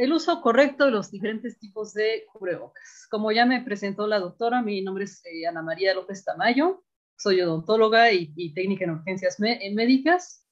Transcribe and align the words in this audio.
el 0.00 0.14
uso 0.14 0.40
correcto 0.40 0.86
de 0.86 0.92
los 0.92 1.10
diferentes 1.10 1.58
tipos 1.58 1.92
de 1.92 2.24
cubrebocas. 2.32 3.06
Como 3.10 3.32
ya 3.32 3.44
me 3.44 3.60
presentó 3.60 4.06
la 4.06 4.18
doctora, 4.18 4.62
mi 4.62 4.80
nombre 4.80 5.04
es 5.04 5.22
eh, 5.26 5.46
Ana 5.46 5.60
María 5.60 5.92
López 5.92 6.24
Tamayo, 6.24 6.82
soy 7.18 7.42
odontóloga 7.42 8.10
y, 8.10 8.54
técnica 8.54 8.84
en 8.84 8.92
urgencias 8.92 9.38
médicas. 9.38 10.46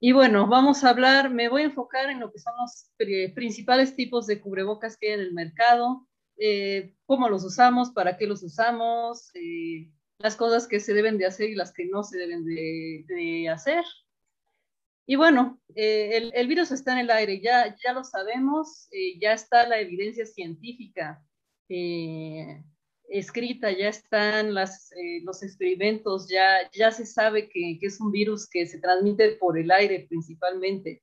Y 0.00 0.12
bueno, 0.12 0.46
vamos 0.46 0.82
a 0.82 0.88
hablar, 0.88 1.28
me 1.28 1.50
voy 1.50 1.60
a 1.60 1.66
enfocar 1.66 2.08
en 2.08 2.20
lo 2.20 2.32
que 2.32 2.38
son 2.38 2.54
los 2.58 2.90
principales 3.34 3.94
tipos 3.94 4.26
de 4.26 4.40
cubrebocas 4.40 4.96
que 4.96 5.08
hay 5.08 5.12
en 5.12 5.20
el 5.20 5.34
mercado, 5.34 6.08
eh, 6.38 6.94
cómo 7.04 7.28
los 7.28 7.44
usamos, 7.44 7.90
para 7.90 8.16
qué 8.16 8.26
los 8.26 8.42
usamos, 8.42 9.30
eh, 9.34 9.92
las 10.20 10.36
cosas 10.36 10.66
que 10.66 10.80
se 10.80 10.94
deben 10.94 11.18
de 11.18 11.26
hacer 11.26 11.50
y 11.50 11.54
las 11.54 11.74
que 11.74 11.84
no 11.84 12.02
se 12.02 12.16
deben 12.16 12.46
de 12.46 13.46
hacer. 13.50 13.84
Y 15.10 15.16
bueno, 15.16 15.60
eh, 15.74 16.30
el, 16.32 16.46
virus 16.46 16.70
está 16.70 16.92
en 16.92 16.98
el 16.98 17.10
aire, 17.10 17.40
ya, 17.40 17.74
ya 17.84 17.92
lo 17.92 18.04
sabemos, 18.04 18.86
eh, 18.92 19.18
ya 19.20 19.32
está 19.32 19.66
la 19.66 19.80
evidencia 19.80 20.24
científica 20.24 21.20
eh, 21.68 22.62
escrita, 23.08 23.72
ya 23.72 23.88
están 23.88 24.54
las, 24.54 24.88
los 25.24 25.42
experimentos, 25.42 26.28
ya, 26.28 26.70
ya 26.72 26.92
se 26.92 27.04
sabe 27.06 27.48
que, 27.48 27.78
que, 27.80 27.86
es 27.88 28.00
un 28.00 28.12
virus 28.12 28.48
que 28.48 28.68
se 28.68 28.78
transmite 28.78 29.32
por 29.32 29.58
el 29.58 29.72
aire 29.72 30.06
principalmente. 30.08 31.02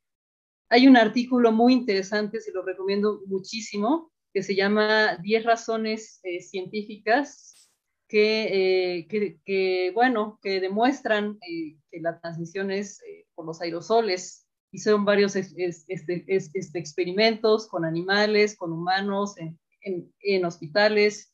Hay 0.69 0.87
un 0.87 0.95
artículo 0.95 1.51
muy 1.51 1.73
interesante, 1.73 2.39
se 2.39 2.53
lo 2.53 2.61
recomiendo 2.61 3.23
muchísimo, 3.27 4.13
que 4.33 4.41
se 4.41 4.55
llama 4.55 5.17
10 5.17 5.43
razones 5.43 6.21
científicas 6.49 7.69
que, 8.07 9.05
que, 9.09 9.37
que, 9.43 9.91
bueno, 9.93 10.39
que 10.41 10.61
demuestran 10.61 11.37
que 11.41 11.99
la 11.99 12.17
transmisión 12.21 12.71
es 12.71 13.01
por 13.37 13.45
los 13.45 13.61
aerosoles. 13.61 14.47
Hicieron 14.71 15.05
varios 15.05 15.35
este, 15.35 16.25
este, 16.27 16.79
experimentos 16.79 17.67
con 17.67 17.85
animales, 17.85 18.57
con 18.57 18.73
humanos, 18.73 19.35
en, 19.37 20.45
hospitales. 20.45 21.33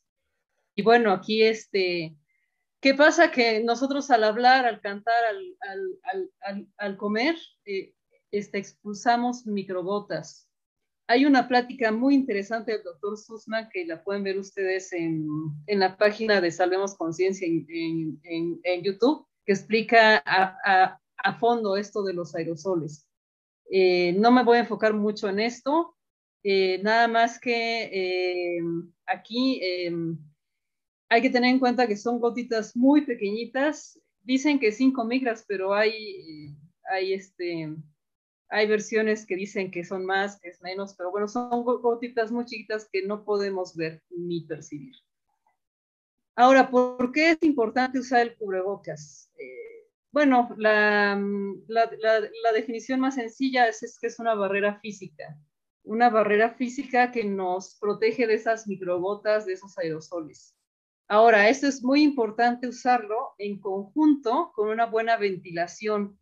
Y 0.76 0.82
bueno, 0.82 1.10
aquí 1.10 1.42
este, 1.42 2.14
¿qué 2.80 2.94
pasa? 2.94 3.32
Que 3.32 3.64
nosotros 3.64 4.10
al 4.10 4.22
hablar, 4.22 4.66
al 4.66 4.80
cantar, 4.80 5.20
al, 6.76 6.96
comer, 6.96 7.36
eh, 7.64 7.94
este, 8.30 8.58
expulsamos 8.58 9.46
microgotas. 9.46 10.48
Hay 11.06 11.24
una 11.24 11.48
plática 11.48 11.90
muy 11.90 12.14
interesante 12.14 12.72
del 12.72 12.82
doctor 12.82 13.16
Susman 13.18 13.68
que 13.72 13.84
la 13.86 14.04
pueden 14.04 14.24
ver 14.24 14.38
ustedes 14.38 14.92
en, 14.92 15.26
la 15.66 15.96
página 15.96 16.40
de 16.40 16.50
Salvemos 16.50 16.94
Conciencia 16.96 17.46
en, 17.48 18.82
YouTube, 18.82 19.26
que 19.44 19.52
explica 19.52 20.22
a 20.24 20.98
fondo 21.32 21.76
esto 21.76 22.02
de 22.02 22.12
los 22.12 22.34
aerosoles. 22.34 23.08
Eh, 23.70 24.12
no 24.18 24.30
me 24.30 24.44
voy 24.44 24.58
a 24.58 24.60
enfocar 24.60 24.92
mucho 24.92 25.28
en 25.28 25.40
esto, 25.40 25.96
eh, 26.42 26.80
nada 26.82 27.08
más 27.08 27.40
que 27.40 27.84
eh, 27.84 28.60
aquí 29.06 29.60
hay 31.08 31.22
que 31.22 31.30
tener 31.30 31.50
en 31.50 31.58
cuenta 31.58 31.86
que 31.86 31.96
son 31.96 32.20
gotitas 32.20 32.76
muy 32.76 33.06
pequeñitas. 33.06 33.98
Dicen 34.22 34.58
que 34.58 34.72
5 34.72 35.04
micras, 35.04 35.44
pero 35.48 35.74
hay, 35.74 36.54
hay, 36.90 37.14
este, 37.14 37.74
hay 38.48 38.66
versiones 38.68 39.26
que 39.26 39.36
dicen 39.36 39.70
que 39.70 39.84
son 39.84 40.04
más, 40.04 40.38
que 40.40 40.50
es 40.50 40.60
menos, 40.60 40.94
pero 40.94 41.10
bueno, 41.10 41.28
son 41.28 41.64
gotitas 41.64 42.30
muy 42.30 42.44
chiquitas 42.44 42.88
que 42.92 43.02
no 43.02 43.24
podemos 43.24 43.74
ver 43.74 44.02
ni 44.10 44.42
percibir. 44.42 44.94
Ahora, 46.36 46.68
¿por 46.68 47.12
qué 47.12 47.30
es 47.30 47.42
importante 47.42 47.98
usar 47.98 48.22
el 48.22 48.36
cubrebocas? 48.36 49.30
Bueno, 50.14 50.54
la, 50.58 51.18
definición 52.54 53.00
más 53.00 53.16
sencilla 53.16 53.66
es, 53.66 53.98
que 54.00 54.06
es 54.06 54.20
una 54.20 54.36
barrera 54.36 54.78
física, 54.78 55.36
una 55.82 56.08
barrera 56.08 56.54
física 56.54 57.10
que 57.10 57.24
nos 57.24 57.76
protege 57.80 58.28
de 58.28 58.34
esas 58.34 58.68
microgotas, 58.68 59.44
de 59.44 59.54
esos 59.54 59.76
aerosoles. 59.76 60.54
Ahora, 61.08 61.48
esto 61.48 61.66
es 61.66 61.82
muy 61.82 62.04
importante 62.04 62.68
usarlo 62.68 63.34
en 63.38 63.58
conjunto 63.58 64.52
con 64.54 64.68
una 64.68 64.86
buena 64.86 65.16
ventilación. 65.16 66.16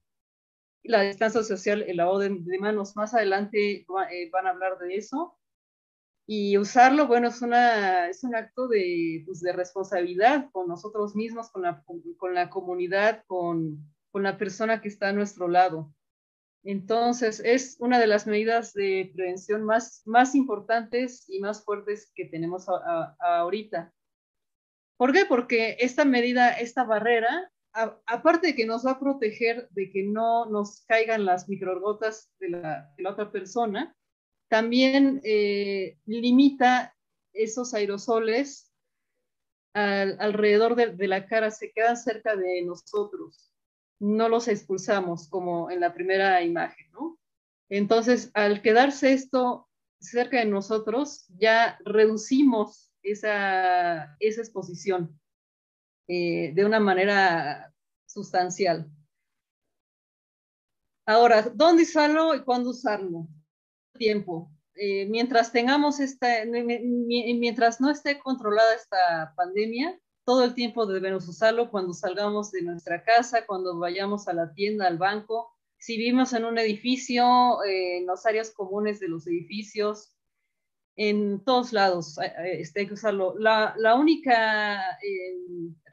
La 0.83 1.03
distancia 1.03 1.43
social, 1.43 1.83
el 1.83 1.99
lavado 1.99 2.21
de, 2.21 2.31
manos, 2.61 2.97
más 2.97 3.13
adelante 3.13 3.85
eh, 4.11 4.31
van 4.33 4.47
a 4.47 4.51
hablar 4.53 4.79
de 4.79 4.97
eso. 4.97 5.39
Y 6.35 6.57
usarlo, 6.57 7.07
bueno, 7.09 7.29
es, 7.29 7.43
una, 7.43 8.09
es 8.09 8.25
un 8.25 8.35
acto 8.35 8.67
de, 8.67 9.23
pues, 9.27 9.43
de 9.43 9.53
responsabilidad 9.53 10.49
con 10.51 10.67
nosotros 10.67 11.15
mismos, 11.15 11.51
con 11.51 11.61
la, 11.61 11.85
con 12.17 12.33
la 12.33 12.49
comunidad, 12.49 13.23
con, 13.27 13.87
con 14.11 14.23
la 14.23 14.39
persona 14.39 14.81
que 14.81 14.89
está 14.89 15.11
a 15.11 15.13
nuestro 15.13 15.47
lado. 15.47 15.93
Entonces, 16.65 17.43
es 17.45 17.77
una 17.81 18.01
de 18.01 18.07
las 18.07 18.27
medidas 18.27 18.73
de 18.73 19.13
prevención 19.15 19.63
más, 19.63 20.01
más 20.07 20.35
importantes 20.35 21.29
y 21.29 21.39
más 21.39 21.67
fuertes 21.67 22.11
que 22.15 22.25
tenemos 22.25 22.65
ahorita. 23.19 23.93
¿Por 24.97 25.13
qué? 25.13 25.27
Porque 25.27 25.77
esta 25.81 26.07
medida, 26.07 26.49
esta 26.53 26.85
barrera, 26.85 27.53
aparte 28.07 28.47
de 28.47 28.55
que 28.55 28.65
nos 28.65 28.87
va 28.87 28.93
a 28.93 29.01
proteger 29.01 29.69
de 29.73 29.91
que 29.91 30.05
no 30.05 30.47
nos 30.47 30.83
caigan 30.87 31.27
las 31.27 31.47
microgotas 31.51 32.33
de 32.41 32.49
la, 32.49 32.91
de 32.97 33.03
la 33.03 33.11
otra 33.11 33.31
persona, 33.31 33.95
también 34.53 35.23
eh, 35.25 35.97
limita 36.05 36.95
esos 37.33 37.73
aerosoles 37.73 38.71
alrededor 39.73 40.75
de, 40.75 41.09
la 41.09 41.25
cara, 41.25 41.51
se 41.51 41.73
quedan 41.73 41.97
cerca 41.97 42.37
de 42.37 42.61
nosotros, 42.61 43.51
no 43.99 44.29
los 44.29 44.49
expulsamos 44.49 45.27
como 45.31 45.71
en 45.71 45.81
la 45.81 45.95
primera 45.95 46.43
imagen, 46.43 46.93
¿no? 46.93 47.19
Entonces, 47.71 48.31
al 48.35 48.61
quedarse 48.61 49.15
esto 49.15 49.71
cerca 49.99 50.41
de 50.41 50.45
nosotros, 50.45 51.25
ya 51.39 51.79
reducimos 51.87 52.93
esa, 53.03 54.15
esa 54.21 54.41
exposición 54.43 55.19
eh, 56.09 56.53
de 56.55 56.67
una 56.67 56.79
manera 56.79 57.73
sustancial. 58.05 58.87
Ahora, 61.07 61.41
¿dónde 61.55 61.85
usarlo 61.85 62.35
y 62.35 62.45
cuándo 62.45 62.69
usarlo? 62.69 63.27
Tiempo. 63.93 64.51
Eh, 64.75 65.07
mientras 65.07 65.53
tengamos 65.53 66.01
esta, 66.01 66.45
mientras 66.47 67.81
no 67.81 67.91
esté 67.91 68.19
controlada 68.19 68.75
esta 68.75 69.35
pandemia, 69.37 69.99
todo 70.25 70.45
el 70.45 70.55
tiempo 70.55 70.87
debemos 70.87 71.29
usarlo 71.29 71.71
cuando 71.71 71.93
salgamos 71.93 72.53
de 72.53 72.63
nuestra 72.63 73.03
casa, 73.05 73.45
cuando 73.45 73.79
vayamos 73.79 74.29
a 74.29 74.33
la 74.33 74.55
tienda, 74.55 74.87
al 74.87 74.99
banco. 74.99 75.51
Si 75.79 75.97
vivimos 75.97 76.33
en 76.33 76.45
un 76.45 76.59
edificio, 76.59 77.63
eh, 77.65 77.99
en 77.99 78.07
las 78.07 78.25
áreas 78.25 78.51
comunes 78.53 79.01
de 79.01 79.09
los 79.09 79.27
edificios, 79.27 80.17
en 80.95 81.43
todos 81.45 81.73
lados 81.73 82.19
eh, 82.19 82.61
este, 82.61 82.81
hay 82.81 82.87
que 82.87 82.95
usarlo. 82.95 83.35
La, 83.39 83.75
la 83.77 83.95
única 83.97 84.99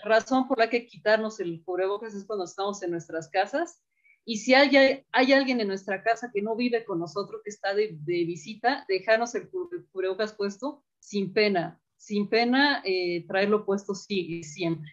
razón 0.03 0.47
por 0.47 0.59
la 0.59 0.69
que 0.69 0.85
quitarnos 0.85 1.39
el 1.39 1.63
cubrebocas 1.63 2.13
es 2.13 2.25
cuando 2.25 2.45
estamos 2.45 2.81
en 2.83 2.91
nuestras 2.91 3.29
casas 3.29 3.81
y 4.29 4.37
si 4.37 4.53
hay, 4.53 5.03
hay, 5.11 5.33
alguien 5.33 5.59
en 5.59 5.67
nuestra 5.67 6.03
casa 6.03 6.29
que 6.31 6.43
no 6.43 6.55
vive 6.55 6.85
con 6.85 6.99
nosotros, 6.99 7.41
que 7.43 7.49
está 7.49 7.73
de, 7.73 7.97
visita, 8.05 8.85
dejarnos 8.87 9.33
el 9.33 9.49
cubrebocas 9.49 10.33
puesto 10.33 10.83
sin 10.99 11.33
pena, 11.33 11.81
sin 11.97 12.29
pena 12.29 12.83
eh, 12.85 13.25
traerlo 13.27 13.65
puesto 13.65 13.95
sí, 13.95 14.43
siempre. 14.43 14.91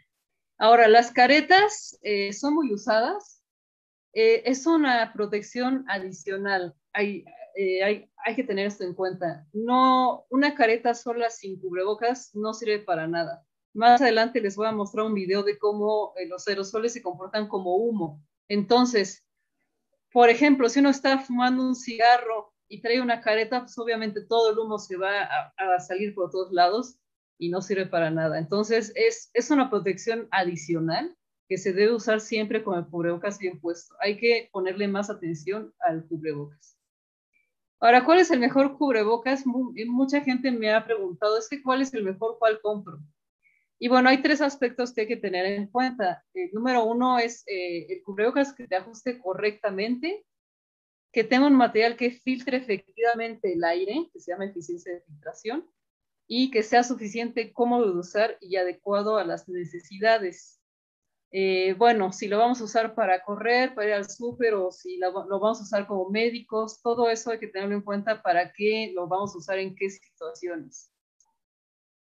Ahora, 0.56 0.88
las 0.88 1.12
caretas 1.12 1.98
eh, 2.00 2.32
son 2.32 2.54
muy 2.54 2.72
usadas. 2.72 3.42
Eh, 4.14 4.42
es 4.46 4.66
una 4.66 5.12
protección 5.12 5.84
adicional. 5.86 6.74
Hay, 6.94 7.26
hay, 7.84 8.08
hay, 8.24 8.36
que 8.36 8.44
tener 8.44 8.68
esto 8.68 8.84
en 8.84 8.94
cuenta. 8.94 9.46
No, 9.52 10.24
una 10.30 10.54
careta 10.54 10.94
sola 10.94 11.28
sin 11.28 11.60
cubrebocas 11.60 12.34
no 12.34 12.54
sirve 12.54 12.78
para 12.78 13.06
nada. 13.06 13.44
Más 13.74 14.00
adelante 14.00 14.40
les 14.40 14.56
voy 14.56 14.68
a 14.68 14.72
mostrar 14.72 15.04
un 15.04 15.12
video 15.12 15.42
de 15.42 15.58
cómo 15.58 16.14
los 16.26 16.48
aerosoles 16.48 16.94
se 16.94 17.02
comportan 17.02 17.48
como 17.48 17.76
humo. 17.76 18.22
Entonces, 18.48 19.25
por 20.16 20.30
ejemplo, 20.30 20.70
si 20.70 20.80
uno 20.80 20.88
está 20.88 21.18
fumando 21.18 21.62
un 21.62 21.74
cigarro 21.74 22.54
y 22.68 22.80
trae 22.80 23.02
una 23.02 23.20
careta, 23.20 23.60
pues 23.60 23.76
obviamente 23.76 24.22
todo 24.22 24.50
el 24.50 24.58
humo 24.58 24.78
se 24.78 24.96
va 24.96 25.10
a, 25.58 25.78
salir 25.78 26.14
por 26.14 26.30
todos 26.30 26.50
lados 26.54 26.98
y 27.38 27.50
no 27.50 27.60
sirve 27.60 27.84
para 27.84 28.10
nada. 28.10 28.38
Entonces, 28.38 28.94
es, 28.94 29.28
es 29.34 29.50
una 29.50 29.68
protección 29.68 30.26
adicional 30.30 31.14
que 31.50 31.58
se 31.58 31.74
debe 31.74 31.92
usar 31.92 32.22
siempre 32.22 32.64
con 32.64 32.78
el 32.78 32.86
cubrebocas 32.86 33.38
bien 33.38 33.60
puesto. 33.60 33.94
Hay 34.00 34.16
que 34.16 34.48
ponerle 34.52 34.88
más 34.88 35.10
atención 35.10 35.74
al 35.80 36.06
cubrebocas. 36.06 36.78
Ahora, 37.78 38.02
¿cuál 38.02 38.20
es 38.20 38.30
el 38.30 38.40
mejor 38.40 38.78
cubrebocas? 38.78 39.44
Mucha 39.44 40.22
gente 40.22 40.50
me 40.50 40.72
ha 40.72 40.82
preguntado, 40.82 41.36
es 41.36 41.46
que 41.46 41.62
¿cuál 41.62 41.82
es 41.82 41.92
el 41.92 42.04
mejor? 42.04 42.38
¿Cuál 42.38 42.58
compro? 42.62 43.00
Y 43.78 43.88
bueno, 43.88 44.08
hay 44.08 44.22
tres 44.22 44.40
aspectos 44.40 44.92
que 44.92 45.02
hay 45.02 45.06
que 45.06 45.16
tener 45.16 45.46
en 45.46 45.66
cuenta. 45.66 46.24
El 46.32 46.50
número 46.52 46.84
uno 46.84 47.18
es 47.18 47.44
eh, 47.46 47.86
el 47.90 48.02
cubrebocas 48.02 48.54
que 48.54 48.66
te 48.66 48.76
ajuste 48.76 49.18
correctamente, 49.18 50.24
que 51.12 51.24
tenga 51.24 51.46
un 51.46 51.56
material 51.56 51.96
que 51.96 52.10
filtre 52.10 52.56
efectivamente 52.56 53.52
el 53.52 53.64
aire, 53.64 54.08
que 54.12 54.20
se 54.20 54.32
llama 54.32 54.46
eficiencia 54.46 54.92
de 54.92 55.02
filtración, 55.02 55.70
y 56.26 56.50
que 56.50 56.62
sea 56.62 56.82
suficiente 56.82 57.52
cómodo 57.52 57.92
de 57.92 57.98
usar 57.98 58.38
y 58.40 58.56
adecuado 58.56 59.16
a 59.16 59.24
las 59.24 59.48
necesidades. 59.48 60.60
Eh, 61.30 61.74
bueno, 61.74 62.12
si 62.12 62.28
lo 62.28 62.38
vamos 62.38 62.60
a 62.60 62.64
usar 62.64 62.94
para 62.94 63.22
correr, 63.22 63.74
para 63.74 63.88
ir 63.88 63.94
al 63.94 64.08
súper 64.08 64.54
o 64.54 64.70
si 64.70 64.96
lo, 64.96 65.12
vamos 65.12 65.60
a 65.60 65.64
usar 65.64 65.86
como 65.86 66.08
médicos, 66.08 66.80
todo 66.82 67.10
eso 67.10 67.30
hay 67.30 67.38
que 67.38 67.48
tenerlo 67.48 67.74
en 67.74 67.82
cuenta 67.82 68.22
para 68.22 68.52
qué 68.52 68.92
lo 68.94 69.06
vamos 69.06 69.34
a 69.34 69.38
usar 69.38 69.58
en 69.58 69.74
qué 69.74 69.90
situaciones. 69.90 70.90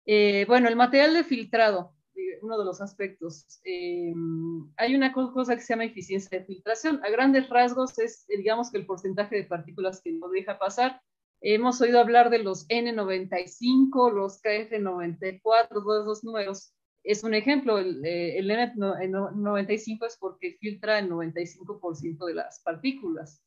Eh, 0.05 0.45
bueno, 0.47 0.67
el 0.67 0.75
material 0.75 1.13
de 1.13 1.23
filtrado, 1.23 1.93
eh, 2.15 2.39
uno 2.41 2.57
de 2.57 2.65
los 2.65 2.81
aspectos. 2.81 3.61
hay 4.77 4.95
una 4.95 5.13
cosa 5.13 5.55
que 5.55 5.61
se 5.61 5.73
llama 5.73 5.85
eficiencia 5.85 6.39
de 6.39 6.45
filtración. 6.45 7.03
A 7.03 7.09
grandes 7.09 7.49
rasgos 7.49 7.97
es, 7.99 8.25
digamos, 8.27 8.71
que 8.71 8.77
el 8.77 8.85
porcentaje 8.85 9.35
de 9.35 9.43
partículas 9.45 10.01
que 10.01 10.11
no 10.11 10.29
deja 10.29 10.59
pasar. 10.59 11.01
Hemos 11.41 11.81
oído 11.81 11.99
hablar 11.99 12.29
de 12.29 12.39
los 12.39 12.67
N95, 12.69 14.13
los 14.13 14.41
KF94, 14.41 15.67
todos 15.69 16.03
esos 16.03 16.23
números 16.23 16.73
es 17.03 17.23
un 17.23 17.33
ejemplo, 17.33 17.79
eh, 17.79 18.37
el 18.37 18.49
N95 18.49 20.07
es 20.07 20.17
porque 20.17 20.57
filtra 20.59 20.99
el 20.99 21.09
95% 21.09 22.25
de 22.25 22.33
las 22.33 22.61
partículas. 22.61 23.43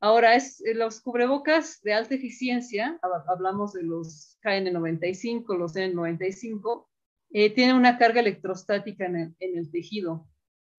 Ahora, 0.00 0.34
es, 0.34 0.60
eh, 0.64 0.74
los 0.74 1.00
cubrebocas 1.00 1.80
de 1.82 1.94
alta 1.94 2.14
eficiencia, 2.14 2.98
hablamos 3.28 3.72
de 3.72 3.82
los 3.82 4.38
KN95, 4.42 5.56
los 5.56 5.74
N95, 5.74 6.86
eh, 7.30 7.50
tienen 7.50 7.76
una 7.76 7.98
carga 7.98 8.20
electrostática 8.20 9.06
en 9.06 9.34
el, 9.38 9.70
tejido. 9.70 10.26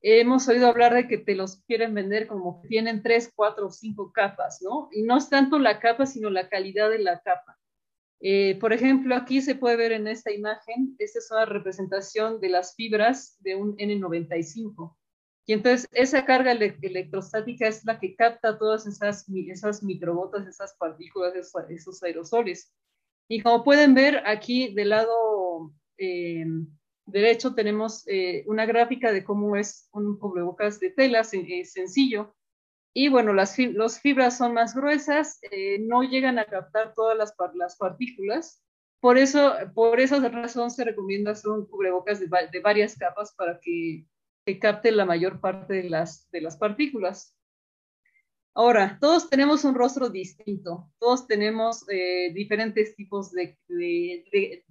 Hemos 0.01 0.47
oído 0.47 0.67
hablar 0.67 0.93
de 0.93 1.07
que 1.07 1.17
te 1.17 1.35
los 1.35 1.57
quieren 1.63 1.93
vender 1.93 2.27
como 2.27 2.61
que 2.61 2.67
tienen 2.67 3.01
tres, 3.01 3.31
cuatro 3.35 3.67
o 3.67 3.71
cinco 3.71 4.11
capas, 4.13 4.61
¿no? 4.61 4.89
Y 4.91 5.01
no 5.01 5.17
es 5.17 5.29
tanto 5.29 5.57
la 5.57 5.79
capa, 5.79 6.05
sino 6.05 6.29
la 6.29 6.47
calidad 6.49 6.89
de 6.89 6.99
la 6.99 7.19
capa. 7.21 7.57
Eh, 8.19 8.57
por 8.59 8.73
ejemplo, 8.73 9.15
aquí 9.15 9.41
se 9.41 9.55
puede 9.55 9.75
ver 9.75 9.91
en 9.91 10.07
esta 10.07 10.31
imagen, 10.31 10.95
esta 10.99 11.19
es 11.19 11.29
una 11.31 11.45
representación 11.45 12.39
de 12.39 12.49
las 12.49 12.75
fibras 12.75 13.37
de 13.41 13.55
un 13.55 13.75
N95. 13.77 14.95
Y 15.49 15.53
entonces 15.53 15.87
esa 15.93 16.25
carga 16.25 16.51
electrostática 16.51 17.69
es 17.69 17.85
la 17.85 17.97
que 17.99 18.15
capta 18.17 18.57
todas 18.57 18.85
esas, 18.85 19.25
esas 19.47 19.81
microbotas, 19.81 20.45
esas 20.45 20.75
partículas, 20.75 21.33
esos, 21.69 22.03
aerosoles. 22.03 22.73
Y 23.29 23.41
como 23.41 23.63
pueden 23.63 23.93
ver, 23.93 24.23
aquí 24.25 24.73
del 24.73 24.89
lado 24.89 25.71
eh, 25.97 26.45
derecho 27.05 27.55
tenemos 27.55 28.05
eh, 28.07 28.43
una 28.47 28.65
gráfica 28.65 29.13
de 29.13 29.23
cómo 29.23 29.55
es 29.55 29.87
un 29.93 30.19
cubrebocas 30.19 30.81
de 30.81 30.89
tela 30.89 31.23
sencillo. 31.23 32.35
Y 32.93 33.07
bueno, 33.07 33.31
las, 33.31 33.55
fibras 33.55 34.37
son 34.37 34.53
más 34.53 34.75
gruesas, 34.75 35.39
eh, 35.51 35.79
no 35.79 36.03
llegan 36.03 36.39
a 36.39 36.45
captar 36.45 36.93
todas 36.93 37.17
las, 37.17 37.33
las, 37.53 37.77
partículas. 37.77 38.61
Por 38.99 39.17
eso, 39.17 39.53
por 39.73 40.01
esa 40.01 40.19
razón 40.27 40.71
se 40.71 40.83
recomienda 40.83 41.31
hacer 41.31 41.51
un 41.51 41.67
cubrebocas 41.67 42.19
de 42.19 42.59
varias 42.59 42.97
capas 42.97 43.33
para 43.33 43.59
que, 43.61 44.03
que, 44.47 44.59
capte 44.59 44.91
la 44.91 45.05
mayor 45.05 45.39
parte 45.41 45.73
de 45.75 45.89
las, 45.89 46.29
de 46.31 46.41
las 46.41 46.57
partículas. 46.57 47.35
Ahora, 48.55 48.97
todos 48.99 49.29
tenemos 49.29 49.63
un 49.65 49.75
rostro 49.75 50.09
distinto, 50.09 50.91
todos 50.99 51.27
tenemos 51.27 51.87
eh, 51.89 52.31
diferentes 52.33 52.95
tipos 52.95 53.31
de, 53.31 53.57
de, 53.67 54.63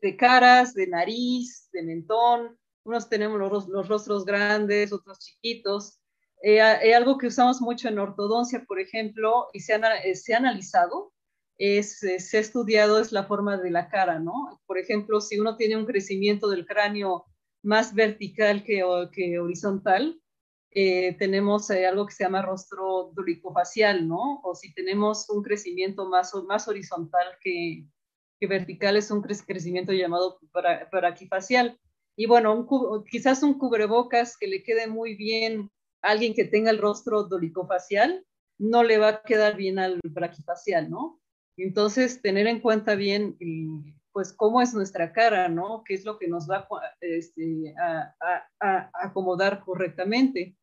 de, 0.00 0.16
caras, 0.16 0.72
de 0.72 0.86
nariz, 0.86 1.68
de 1.72 1.82
mentón, 1.82 2.58
unos 2.84 3.08
tenemos 3.08 3.38
los, 3.38 3.68
los 3.68 3.88
rostros 3.88 4.24
grandes, 4.24 4.92
otros 4.92 5.18
chiquitos, 5.18 6.00
eh, 6.46 6.58
eh, 6.58 6.94
algo 6.94 7.16
que 7.16 7.28
usamos 7.28 7.62
mucho 7.62 7.88
en 7.88 7.98
ortodoncia, 7.98 8.64
por 8.68 8.78
ejemplo, 8.78 9.48
y 9.54 9.60
se, 9.60 9.74
eh, 9.74 10.14
se 10.14 10.34
ha 10.34 10.36
analizado, 10.36 11.12
es, 11.56 12.00
se 12.00 12.36
ha 12.36 12.40
estudiado 12.40 13.00
es 13.00 13.12
la 13.12 13.24
forma 13.24 13.56
de 13.56 13.70
la 13.70 13.88
cara, 13.88 14.18
¿no? 14.18 14.60
Por 14.66 14.76
ejemplo, 14.76 15.22
si 15.22 15.38
uno 15.38 15.56
tiene 15.56 15.76
un 15.76 15.86
crecimiento 15.86 16.50
del 16.50 16.66
cráneo 16.66 17.24
más 17.64 17.94
vertical 17.94 18.62
que, 18.62 18.84
que 19.12 19.38
horizontal, 19.38 20.20
tenemos 20.70 21.70
algo 21.70 22.06
que 22.06 22.14
se 22.14 22.24
llama 22.24 22.42
rostro 22.42 23.12
dolicofacial, 23.14 24.08
¿no? 24.08 24.40
O 24.42 24.56
si 24.56 24.74
tenemos 24.74 25.30
un 25.30 25.42
crecimiento 25.42 26.08
más, 26.08 26.34
más 26.48 26.66
horizontal 26.66 27.26
que, 27.40 27.86
que 28.40 28.46
vertical, 28.48 28.96
es 28.96 29.10
un 29.10 29.22
crecimiento 29.22 29.92
llamado 29.92 30.40
paraquifacial. 30.90 31.78
Y 32.16 32.26
bueno, 32.26 32.66
quizás 33.08 33.42
un 33.42 33.58
cubrebocas 33.58 34.36
que 34.36 34.48
le 34.48 34.62
quede 34.62 34.88
muy 34.88 35.14
bien 35.14 35.70
alguien 36.04 36.34
que 36.34 36.44
tenga 36.44 36.70
el 36.70 36.78
rostro 36.78 37.24
dolicofacial 37.24 38.24
no 38.58 38.84
le 38.84 38.98
va 38.98 39.08
a 39.08 39.22
quedar 39.22 39.56
bien 39.56 39.78
al 39.78 40.00
braquifacial, 40.04 40.90
¿no? 40.90 41.20
Entonces, 41.56 42.20
tener 42.20 42.46
en 42.46 42.60
cuenta 42.60 42.94
bien, 42.94 43.36
eh, 43.40 43.94
pues, 44.14 44.32
cómo 44.32 44.62
es 44.62 44.72
nuestra 44.72 45.12
cara, 45.12 45.48
¿no? 45.48 45.82
¿Qué 45.84 45.94
es 45.94 46.04
lo 46.04 46.18
que 46.18 46.28
nos 46.28 46.48
va 46.48 46.66
este, 47.00 47.74
a, 47.78 48.90
acomodar 48.94 49.62
correctamente? 49.64 50.56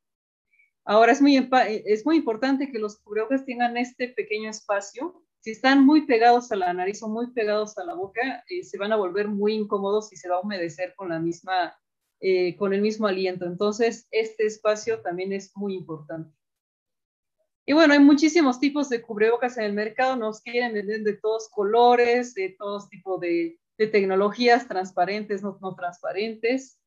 Ahora, 0.85 1.11
es 1.11 1.21
muy, 1.21 1.49
es 1.85 2.05
muy 2.05 2.15
importante 2.15 2.71
que 2.71 2.79
los 2.79 2.97
cubrebocas 3.01 3.45
tengan 3.45 3.75
este 3.75 4.07
pequeño 4.07 4.49
espacio. 4.49 5.21
Si 5.41 5.51
están 5.51 5.85
muy 5.85 6.07
pegados 6.07 6.51
a 6.51 6.55
la 6.55 6.73
nariz 6.73 7.03
o 7.03 7.09
muy 7.09 7.33
pegados 7.33 7.77
a 7.77 7.83
la 7.83 7.93
boca, 7.93 8.43
eh, 8.49 8.63
se 8.63 8.77
van 8.77 8.93
a 8.93 8.95
volver 8.95 9.27
muy 9.27 9.53
incómodos 9.53 10.13
y 10.13 10.15
se 10.15 10.29
va 10.29 10.37
a 10.37 10.41
humedecer 10.41 10.95
con 10.95 11.09
la 11.09 11.19
misma 11.19 11.75
eh, 12.23 12.55
con 12.55 12.71
el 12.73 12.81
mismo 12.81 13.07
aliento. 13.07 13.45
Entonces, 13.45 14.07
este 14.11 14.45
espacio 14.45 15.01
también 15.01 15.33
es 15.33 15.51
muy 15.57 15.73
importante. 15.73 16.31
Y 17.65 17.73
bueno, 17.73 17.93
hay 17.93 17.99
muchísimos 17.99 18.59
tipos 18.59 18.89
de 18.89 19.01
cubrebocas 19.01 19.57
en 19.57 19.65
el 19.65 19.73
mercado, 19.73 20.15
nos 20.15 20.41
quieren 20.41 20.73
vender 20.73 21.03
de 21.03 21.13
todos 21.13 21.47
colores, 21.49 22.33
de 22.33 22.55
todos 22.57 22.89
tipos 22.89 23.19
de, 23.19 23.57
tecnologías 23.77 24.67
transparentes, 24.67 25.41
no, 25.41 25.57
transparentes. 25.75 26.79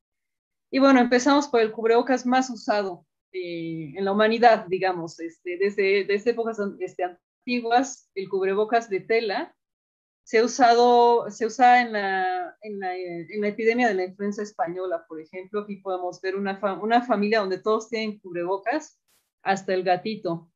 Y 0.71 0.79
bueno, 0.79 1.01
empezamos 1.01 1.47
por 1.49 1.59
el 1.59 1.73
cubrebocas 1.73 2.25
más 2.25 2.49
usado 2.49 3.05
eh, 3.33 3.91
en 3.97 4.05
la 4.05 4.13
humanidad, 4.13 4.65
digamos, 4.67 5.19
este, 5.19 5.57
desde, 5.57 6.05
desde 6.05 6.31
épocas 6.31 6.57
este, 6.79 7.03
antiguas, 7.03 8.09
el 8.15 8.29
cubrebocas 8.29 8.89
de 8.89 9.01
tela, 9.01 9.53
se 10.23 10.41
usado, 10.43 11.29
se 11.29 11.45
usa 11.45 11.81
en 11.81 11.93
la, 11.93 12.57
en 12.61 12.79
la, 12.79 12.95
en 12.97 13.41
la 13.41 13.47
epidemia 13.47 13.87
de 13.87 13.93
la 13.93 14.05
influenza 14.05 14.41
española, 14.41 15.05
por 15.07 15.21
ejemplo. 15.21 15.61
Aquí 15.61 15.77
podemos 15.77 16.19
ver 16.19 16.35
una, 16.35 16.59
una 16.81 17.03
familia 17.03 17.41
donde 17.41 17.59
todos 17.59 17.89
tienen 17.89 18.19
cubrebocas, 18.19 18.99
hasta 19.43 19.73
el 19.73 19.83
gatito. 19.83 20.49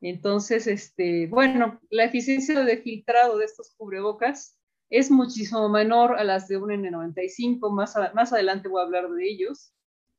Entonces, 0.00 0.66
este, 0.66 1.26
bueno, 1.26 1.80
la 1.90 2.04
eficiencia 2.04 2.62
de 2.62 2.78
filtrado 2.78 3.38
de 3.38 3.44
estos 3.44 3.74
cubrebocas 3.76 4.58
es 4.88 5.10
muchísimo 5.10 5.68
menor 5.68 6.18
a 6.18 6.24
las 6.24 6.48
de 6.48 6.56
un 6.56 6.70
N95, 6.70 7.70
más, 7.70 7.94
más 8.14 8.32
adelante 8.32 8.68
voy 8.68 8.80
a 8.80 8.84
hablar 8.84 9.08
de 9.10 9.28
ellos. 9.28 9.72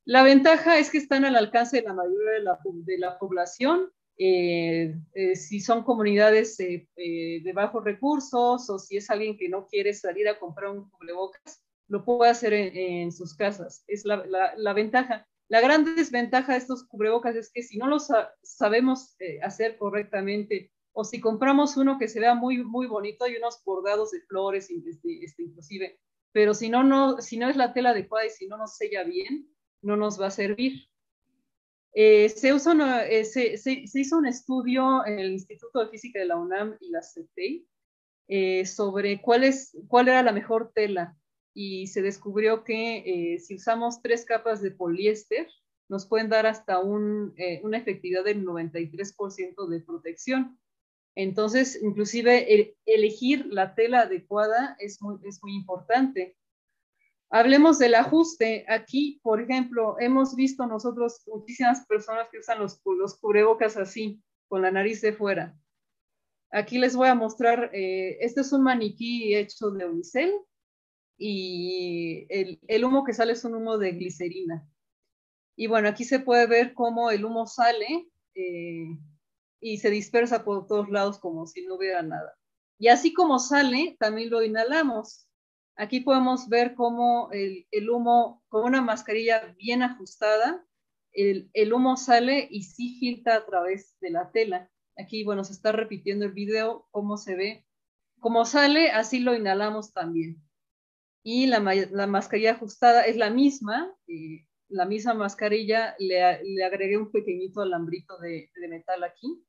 La 0.06 0.24
ventaja 0.24 0.80
es 0.80 0.90
que 0.90 0.98
están 0.98 1.26
al 1.26 1.36
alcance 1.36 1.78
de 1.78 1.84
la 1.84 1.94
mayoría 1.94 2.32
de 2.64 2.98
la, 2.98 3.20
población 3.20 3.92
eh, 4.18 4.96
eh, 5.14 5.36
si 5.36 5.60
son 5.60 5.84
comunidades 5.84 6.60
eh, 6.60 6.88
de 6.96 7.54
bajos 7.54 7.84
recursos 7.84 8.70
o 8.70 8.80
si 8.80 8.98
es 8.98 9.10
alguien 9.10 9.38
que 9.38 9.50
no 9.50 9.68
quiere 9.68 9.94
salir 9.94 10.28
a 10.28 10.40
comprar 10.40 10.72
un 10.72 10.90
cubrebocas, 10.90 11.64
lo 11.88 12.06
puede 12.06 12.32
hacer 12.32 12.54
en, 12.54 13.12
sus 13.12 13.36
casas. 13.36 13.84
Es 13.88 14.06
la, 14.06 14.24
la, 14.56 14.74
ventaja. 14.74 15.28
La 15.52 15.60
gran 15.60 15.84
desventaja 15.84 16.54
de 16.54 16.60
estos 16.60 16.86
cubrebocas 16.86 17.36
es 17.36 17.52
que 17.52 17.62
si 17.62 17.78
no 17.78 17.88
los 17.88 18.08
sabemos 18.42 19.18
hacer 19.44 19.78
correctamente 19.78 20.72
o 20.94 21.04
si 21.04 21.20
compramos 21.20 21.76
uno 21.76 22.00
que 22.00 22.08
se 22.08 22.22
vea 22.22 22.36
muy, 22.36 22.64
muy 22.64 22.88
bonito, 22.88 23.26
hay 23.26 23.36
unos 23.36 23.62
bordados 23.66 24.12
de 24.12 24.22
flores 24.22 24.70
este, 24.70 25.26
este, 25.26 25.44
inclusive, 25.44 26.00
pero 26.32 26.54
si 26.54 26.70
no, 26.70 26.84
no, 26.84 27.20
si 27.20 27.38
no 27.38 27.50
es 27.50 27.58
la 27.58 27.74
tela 27.74 27.90
adecuada 27.90 28.28
y 28.28 28.30
si 28.30 28.48
no 28.48 28.56
nos 28.56 28.78
sella 28.78 29.04
bien, 29.04 29.54
no 29.82 29.98
nos 29.98 30.22
va 30.22 30.28
a 30.28 30.32
servir. 30.32 30.88
Eh, 31.92 32.30
se, 32.30 32.48
eh, 32.48 33.26
se, 33.26 33.58
se, 33.58 34.00
hizo 34.00 34.18
un 34.18 34.28
estudio 34.28 35.06
en 35.06 35.20
el 35.20 35.34
Instituto 35.34 35.82
de 35.82 35.90
Física 35.90 36.20
de 36.20 36.28
la 36.28 36.38
UNAM 36.38 36.78
y 36.80 36.92
la 36.92 37.02
CETEI 37.02 37.68
eh, 38.30 38.66
sobre 38.66 39.22
cuál, 39.22 39.44
es, 39.44 39.78
cuál 39.90 40.08
era 40.08 40.24
la 40.24 40.32
mejor 40.32 40.72
tela 40.74 41.18
y 41.54 41.88
se 41.88 42.02
descubrió 42.02 42.64
que 42.64 43.38
si 43.42 43.56
usamos 43.56 44.02
tres 44.02 44.26
capas 44.26 44.62
de 44.62 44.72
poliéster 44.72 45.48
nos 45.90 46.06
pueden 46.06 46.30
dar 46.30 46.46
hasta 46.46 46.80
un, 46.80 47.36
una 47.64 47.78
efectividad 47.78 48.24
del 48.24 48.46
93% 48.46 49.68
de 49.68 49.82
protección. 49.82 50.58
Entonces, 51.16 51.78
inclusive 51.84 52.78
elegir 52.86 53.46
la 53.48 53.76
tela 53.76 54.02
adecuada 54.02 54.78
es 54.80 55.02
muy, 55.02 55.18
es 55.24 55.44
muy 55.44 55.54
importante. 55.54 56.38
Hablemos 57.30 57.80
del 57.80 57.96
ajuste. 57.96 58.66
Aquí, 58.70 59.20
por 59.22 59.42
ejemplo, 59.42 59.98
hemos 60.00 60.36
visto 60.36 60.66
nosotros 60.66 61.24
muchísimas 61.28 61.86
personas 61.86 62.30
que 62.30 62.40
usan 62.40 62.60
los, 62.60 62.82
los 62.86 63.18
cubrebocas 63.20 63.76
así, 63.76 64.22
con 64.48 64.62
la 64.62 64.72
nariz 64.72 65.02
de 65.02 65.14
fuera. 65.14 65.58
Aquí 66.52 66.78
les 66.78 66.96
voy 66.96 67.08
a 67.08 67.16
mostrar, 67.16 67.70
eh, 67.74 68.18
este 68.22 68.42
es 68.42 68.52
un 68.52 68.64
maniquí 68.64 69.36
hecho 69.36 69.72
de 69.72 69.86
unicel 69.86 70.34
y 71.24 72.26
el, 72.30 72.84
humo 72.84 73.04
que 73.04 73.14
sale 73.14 73.34
es 73.34 73.46
un 73.46 73.54
humo 73.54 73.78
de 73.78 73.92
glicerina. 73.92 74.68
Y 75.56 75.68
bueno, 75.68 75.88
aquí 75.88 76.04
se 76.04 76.20
puede 76.20 76.48
ver 76.48 76.74
cómo 76.74 77.12
el 77.12 77.24
humo 77.26 77.46
sale 77.46 78.10
eh, 78.34 78.98
y 79.60 79.78
se 79.78 79.92
dispersa 79.92 80.44
por 80.44 80.66
todos 80.66 80.90
lados 80.90 81.20
como 81.20 81.46
si 81.46 81.64
no 81.64 81.76
hubiera 81.76 82.02
nada. 82.02 82.36
Y 82.80 82.88
así 82.88 83.14
como 83.14 83.38
sale, 83.38 83.96
también 84.00 84.32
lo 84.32 84.42
inhalamos. 84.42 85.28
Aquí 85.76 86.00
podemos 86.00 86.50
ver 86.50 86.74
cómo 86.74 87.30
el, 87.32 87.68
humo, 87.88 88.44
con 88.50 88.64
una 88.64 88.82
mascarilla 88.82 89.56
bien 89.60 89.84
ajustada, 89.84 90.66
el, 91.12 91.52
el, 91.54 91.72
humo 91.72 91.98
sale 91.98 92.48
y 92.50 92.64
sí 92.64 92.98
filtra 93.00 93.36
a 93.36 93.46
través 93.46 93.96
de 94.00 94.10
la 94.10 94.32
tela. 94.32 94.72
Aquí, 94.98 95.24
bueno, 95.24 95.44
se 95.44 95.54
está 95.54 95.72
repitiendo 95.72 96.26
el 96.26 96.32
video, 96.32 96.88
cómo 96.90 97.18
se 97.18 97.36
ve. 97.36 97.68
Como 98.20 98.44
sale, 98.46 98.90
así 98.90 99.20
lo 99.20 99.36
inhalamos 99.36 99.94
también. 99.94 100.42
Y 101.24 101.48
la, 101.48 101.60
la 101.60 102.08
mascarilla 102.08 102.54
ajustada 102.54 103.04
es 103.04 103.16
la 103.16 103.30
misma, 103.30 103.96
la 104.70 104.86
misma 104.86 105.14
mascarilla, 105.14 105.96
le, 106.00 106.44
le, 106.44 106.64
agregué 106.64 106.98
un 106.98 107.12
pequeñito 107.12 107.62
alambrito 107.62 108.18
de, 108.20 108.50
de 108.56 108.68
metal 108.68 109.04
aquí. 109.04 109.44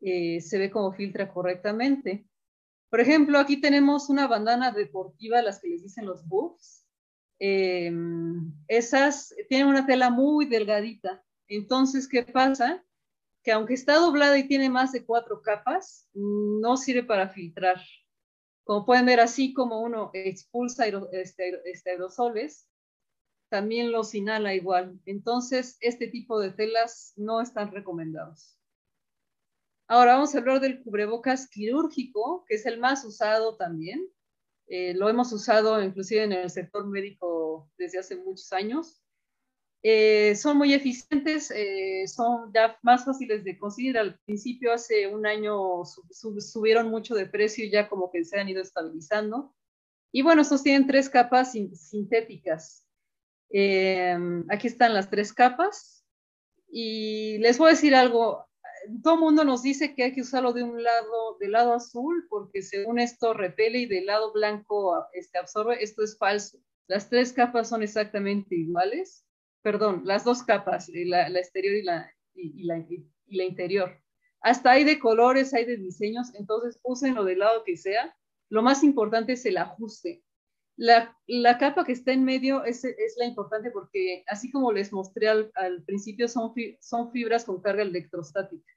Eh, 0.00 0.40
se 0.40 0.58
ve 0.58 0.70
cómo 0.70 0.92
filtra 0.92 1.32
correctamente. 1.32 2.26
Por 2.90 3.00
ejemplo, 3.00 3.38
aquí 3.38 3.60
tenemos 3.60 4.08
una 4.08 4.28
bandana 4.28 4.70
deportiva, 4.70 5.42
las 5.42 5.60
que 5.60 5.68
les 5.68 5.82
dicen 5.82 6.06
los 6.06 6.26
buffs. 6.26 6.86
Eh, 7.40 7.92
esas 8.68 9.34
tienen 9.48 9.66
una 9.66 9.86
tela 9.86 10.10
muy 10.10 10.46
delgadita. 10.46 11.24
Entonces, 11.48 12.08
¿qué 12.08 12.22
pasa? 12.22 12.84
Que 13.42 13.52
aunque 13.52 13.74
está 13.74 13.96
doblada 13.96 14.38
y 14.38 14.46
tiene 14.46 14.70
más 14.70 14.92
de 14.92 15.04
cuatro 15.04 15.42
capas, 15.42 16.08
no 16.14 16.76
sirve 16.76 17.02
para 17.02 17.28
filtrar. 17.28 17.82
Como 18.64 18.86
pueden 18.86 19.06
ver, 19.06 19.20
así 19.20 19.52
como 19.52 19.80
uno 19.80 20.10
expulsa 20.14 20.86
este, 21.12 21.60
este 21.70 21.90
aerosoles, 21.90 22.68
también 23.50 23.92
los 23.92 24.14
inhala 24.14 24.54
igual. 24.54 24.98
Entonces, 25.04 25.76
este 25.80 26.08
tipo 26.08 26.40
de 26.40 26.50
telas 26.50 27.12
no 27.16 27.40
están 27.40 27.70
recomendados. 27.70 28.58
Ahora 29.86 30.14
vamos 30.14 30.34
a 30.34 30.38
hablar 30.38 30.60
del 30.60 30.82
cubrebocas 30.82 31.48
quirúrgico, 31.48 32.44
que 32.48 32.54
es 32.54 32.64
el 32.64 32.80
más 32.80 33.04
usado 33.04 33.56
también. 33.56 34.08
Eh, 34.66 34.94
lo 34.94 35.10
hemos 35.10 35.30
usado 35.30 35.82
inclusive 35.82 36.22
en 36.22 36.32
el 36.32 36.48
sector 36.48 36.86
médico 36.86 37.70
desde 37.76 37.98
hace 37.98 38.16
muchos 38.16 38.50
años. 38.54 39.03
Eh, 39.86 40.34
son 40.36 40.56
muy 40.56 40.72
eficientes, 40.72 41.50
eh, 41.50 42.08
son 42.08 42.50
ya 42.54 42.78
más 42.80 43.04
fáciles 43.04 43.44
de 43.44 43.58
conseguir. 43.58 43.98
Al 43.98 44.18
principio, 44.20 44.72
hace 44.72 45.06
un 45.06 45.26
año, 45.26 45.84
sub, 45.84 46.06
sub, 46.10 46.40
subieron 46.40 46.88
mucho 46.88 47.14
de 47.14 47.26
precio 47.26 47.66
y 47.66 47.70
ya 47.70 47.86
como 47.86 48.10
que 48.10 48.24
se 48.24 48.40
han 48.40 48.48
ido 48.48 48.62
estabilizando. 48.62 49.54
Y 50.10 50.22
bueno, 50.22 50.40
estos 50.40 50.62
tienen 50.62 50.86
tres 50.86 51.10
capas 51.10 51.52
sintéticas. 51.52 52.86
Eh, 53.50 54.16
aquí 54.48 54.68
están 54.68 54.94
las 54.94 55.10
tres 55.10 55.34
capas. 55.34 56.06
Y 56.70 57.36
les 57.38 57.58
voy 57.58 57.68
a 57.68 57.72
decir 57.72 57.94
algo, 57.94 58.46
todo 59.02 59.14
el 59.14 59.20
mundo 59.20 59.44
nos 59.44 59.62
dice 59.62 59.94
que 59.94 60.04
hay 60.04 60.14
que 60.14 60.22
usarlo 60.22 60.54
de 60.54 60.62
un 60.62 60.82
lado, 60.82 61.36
del 61.38 61.52
lado 61.52 61.74
azul, 61.74 62.26
porque 62.30 62.62
según 62.62 62.98
esto 62.98 63.34
repele 63.34 63.80
y 63.80 63.86
del 63.86 64.06
lado 64.06 64.32
blanco 64.32 65.04
este, 65.12 65.36
absorbe. 65.36 65.84
Esto 65.84 66.02
es 66.02 66.16
falso. 66.16 66.58
Las 66.86 67.10
tres 67.10 67.34
capas 67.34 67.68
son 67.68 67.82
exactamente 67.82 68.54
iguales. 68.56 69.26
Perdón, 69.64 70.02
las 70.04 70.24
dos 70.24 70.42
capas, 70.42 70.90
la, 70.92 71.30
la 71.30 71.38
exterior 71.38 71.74
y 71.74 71.82
la, 71.82 72.12
y, 72.34 72.64
la, 72.64 72.76
y, 72.76 73.08
la, 73.28 73.44
interior. 73.44 73.98
Hasta 74.42 74.72
hay 74.72 74.84
de 74.84 74.98
colores, 74.98 75.54
hay 75.54 75.64
de 75.64 75.78
diseños, 75.78 76.34
entonces 76.34 76.78
úsenlo 76.82 77.24
del 77.24 77.38
lado 77.38 77.64
que 77.64 77.78
sea. 77.78 78.14
Lo 78.50 78.62
más 78.62 78.84
importante 78.84 79.32
es 79.32 79.46
el 79.46 79.56
ajuste. 79.56 80.22
La, 80.76 81.16
la, 81.26 81.56
capa 81.56 81.86
que 81.86 81.92
está 81.92 82.12
en 82.12 82.24
medio 82.24 82.62
es, 82.66 82.84
es, 82.84 83.14
la 83.16 83.24
importante 83.24 83.70
porque, 83.70 84.22
así 84.26 84.50
como 84.50 84.70
les 84.70 84.92
mostré 84.92 85.28
al, 85.28 85.50
al 85.54 85.82
principio, 85.84 86.28
son, 86.28 86.52
fi, 86.52 86.76
son, 86.82 87.10
fibras 87.10 87.46
con 87.46 87.62
carga 87.62 87.84
electrostática. 87.84 88.70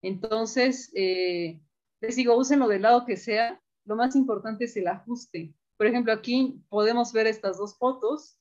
Entonces, 0.00 0.90
eh, 0.94 1.60
les 2.00 2.16
digo, 2.16 2.34
úsenlo 2.34 2.66
del 2.66 2.80
lado 2.80 3.04
que 3.04 3.18
sea. 3.18 3.60
Lo 3.84 3.94
más 3.94 4.16
importante 4.16 4.64
es 4.64 4.74
el 4.78 4.88
ajuste. 4.88 5.54
Por 5.76 5.86
ejemplo, 5.86 6.14
aquí 6.14 6.64
podemos 6.70 7.12
ver 7.12 7.26
estas 7.26 7.58
dos 7.58 7.76
fotos. 7.76 8.39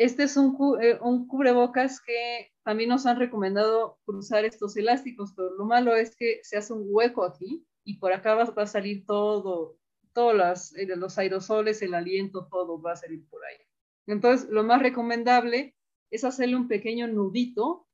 Este 0.00 0.22
es 0.22 0.38
un, 0.38 0.56
eh, 0.80 0.98
un 1.02 1.26
cubrebocas 1.26 2.00
que 2.00 2.52
también 2.64 2.88
nos 2.88 3.04
han 3.04 3.18
recomendado 3.18 3.98
cruzar 4.06 4.46
estos 4.46 4.74
elásticos, 4.78 5.34
pero 5.36 5.50
lo 5.50 5.66
malo 5.66 5.94
es 5.94 6.16
que 6.16 6.40
se 6.42 6.56
hace 6.56 6.72
un 6.72 6.86
hueco 6.88 7.22
aquí 7.22 7.66
y 7.84 7.98
por 7.98 8.10
acá 8.14 8.34
va, 8.34 8.44
va 8.44 8.62
a 8.62 8.66
salir 8.66 9.04
todo, 9.04 9.76
todos 10.14 10.74
eh, 10.78 10.86
los 10.96 11.18
aerosoles, 11.18 11.82
el 11.82 11.92
aliento, 11.92 12.48
todo 12.50 12.80
va 12.80 12.92
a 12.92 12.96
salir 12.96 13.28
por 13.28 13.44
ahí. 13.44 13.58
Entonces, 14.06 14.48
lo 14.48 14.64
más 14.64 14.80
recomendable 14.80 15.76
es 16.10 16.24
hacerle 16.24 16.56
un 16.56 16.66
pequeño 16.66 17.06
nudito 17.06 17.86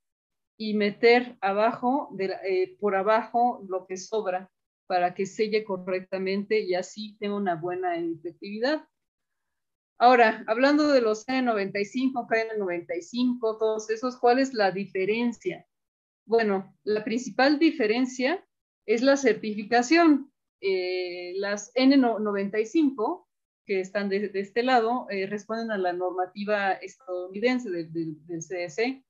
y 0.56 0.74
meter 0.74 1.36
abajo, 1.40 2.10
de, 2.12 2.36
eh, 2.48 2.76
por 2.78 2.94
abajo, 2.94 3.66
lo 3.68 3.84
que 3.84 3.96
sobra 3.96 4.48
para 4.86 5.12
que 5.12 5.26
selle 5.26 5.64
correctamente 5.64 6.60
y 6.60 6.74
así 6.74 7.16
tenga 7.18 7.34
una 7.34 7.56
buena 7.56 7.96
efectividad. 7.96 8.86
Ahora, 9.98 10.44
hablando 10.46 10.88
de 10.88 11.00
los 11.00 11.26
N95, 11.26 12.26
KN95, 12.28 13.58
todos 13.58 13.88
esos, 13.88 14.18
¿cuál 14.18 14.38
es 14.38 14.52
la 14.52 14.70
diferencia? 14.70 15.66
Bueno, 16.26 16.76
la 16.84 17.02
principal 17.02 17.58
diferencia 17.58 18.46
es 18.84 19.00
la 19.00 19.16
certificación. 19.16 20.30
Eh, 20.60 21.32
las 21.36 21.72
N95, 21.74 23.26
que 23.64 23.80
están 23.80 24.10
de, 24.10 24.30
este 24.34 24.62
lado, 24.62 25.06
eh, 25.08 25.26
responden 25.26 25.70
a 25.70 25.78
la 25.78 25.94
normativa 25.94 26.72
estadounidense 26.72 27.70
del, 27.70 27.90
del, 27.90 28.26
del 28.26 28.40
CDC. 28.40 29.02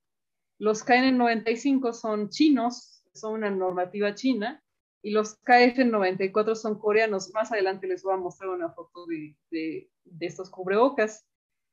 Los 0.58 0.86
KN95 0.86 1.92
son 1.94 2.30
chinos, 2.30 3.02
son 3.12 3.34
una 3.34 3.50
normativa 3.50 4.14
china, 4.14 4.62
y 5.06 5.12
los 5.12 5.40
KF94 5.44 6.56
son 6.56 6.80
coreanos. 6.80 7.32
Más 7.32 7.52
adelante 7.52 7.86
les 7.86 8.02
voy 8.02 8.14
a 8.14 8.16
mostrar 8.16 8.50
una 8.50 8.72
foto 8.72 9.06
de, 9.06 9.36
de, 9.52 9.88
de 10.02 10.26
estos 10.26 10.50
cubrebocas. 10.50 11.24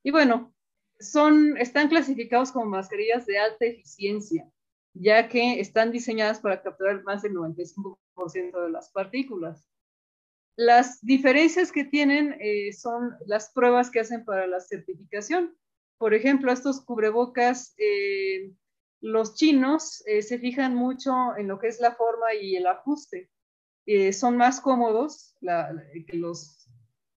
Y 0.03 0.11
bueno, 0.11 0.53
son, 0.99 1.57
están 1.57 1.89
clasificados 1.89 2.51
como 2.51 2.67
mascarillas 2.67 3.25
de 3.25 3.39
alta 3.39 3.65
eficiencia, 3.65 4.47
ya 4.93 5.29
que 5.29 5.59
están 5.59 5.91
diseñadas 5.91 6.41
para 6.41 6.61
capturar 6.61 7.01
más 7.05 7.23
del 7.23 7.33
95% 7.33 7.97
de 8.65 8.69
las 8.69 8.91
partículas. 8.91 9.67
Las 10.55 11.03
diferencias 11.03 11.71
que 11.71 11.85
tienen 11.85 12.37
eh, 12.39 12.71
son 12.71 13.15
las 13.25 13.51
pruebas 13.51 13.89
que 13.89 14.01
hacen 14.01 14.25
para 14.25 14.45
la 14.45 14.59
certificación. 14.59 15.57
Por 15.97 16.13
ejemplo, 16.13 16.51
estos 16.51 16.85
cubrebocas, 16.85 17.73
eh, 17.79 18.51
los 19.03 19.35
chinos 19.35 20.01
eh, 20.07 20.21
se 20.21 20.39
fijan 20.39 20.75
mucho 20.75 21.35
en 21.37 21.49
lo 21.49 21.59
que 21.59 21.67
es 21.67 21.81
la 21.81 21.93
forma 21.93 22.33
y 22.41 22.55
el 22.55 22.65
ajuste. 22.67 23.29
Eh, 23.85 24.13
son 24.13 24.37
más 24.37 24.61
cómodos 24.61 25.35
la, 25.41 25.75
que 26.07 26.15
los 26.15 26.69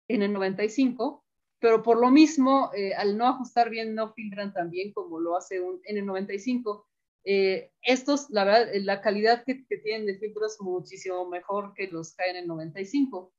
N95, 0.10 1.24
pero 1.60 1.84
por 1.84 2.00
lo 2.00 2.10
mismo, 2.10 2.72
eh, 2.76 2.96
al 2.96 3.16
no 3.18 3.28
ajustar 3.28 3.70
bien, 3.70 3.94
no 3.94 4.14
filtran 4.14 4.52
tan 4.52 4.72
bien 4.72 4.94
como 4.94 5.20
lo 5.20 5.38
hace 5.38 5.62
un 5.62 5.80
N95. 5.84 6.86
Eh, 7.24 7.72
estos, 7.84 8.32
la 8.32 8.46
verdad, 8.46 8.72
la 8.82 9.02
calidad 9.02 9.44
que, 9.44 9.64
que, 9.68 9.78
tienen 9.78 10.08
de 10.08 10.18
filtro 10.18 10.48
es 10.48 10.58
muchísimo 10.62 11.30
mejor 11.30 11.74
que 11.76 11.88
los 11.88 12.16
KN95. 12.18 13.32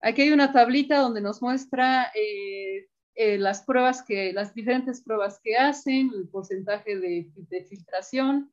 Aquí 0.00 0.22
hay 0.22 0.32
una 0.32 0.52
tablita 0.52 0.98
donde 0.98 1.20
nos 1.20 1.40
muestra 1.40 2.10
eh, 2.14 2.88
eh, 3.16 3.38
las 3.38 3.62
pruebas 3.62 4.02
que, 4.02 4.32
las 4.34 4.54
diferentes 4.54 5.02
pruebas 5.02 5.40
que 5.42 5.56
hacen, 5.56 6.10
el 6.14 6.28
porcentaje 6.28 6.98
de, 6.98 7.30
de 7.34 7.64
filtración. 7.64 8.52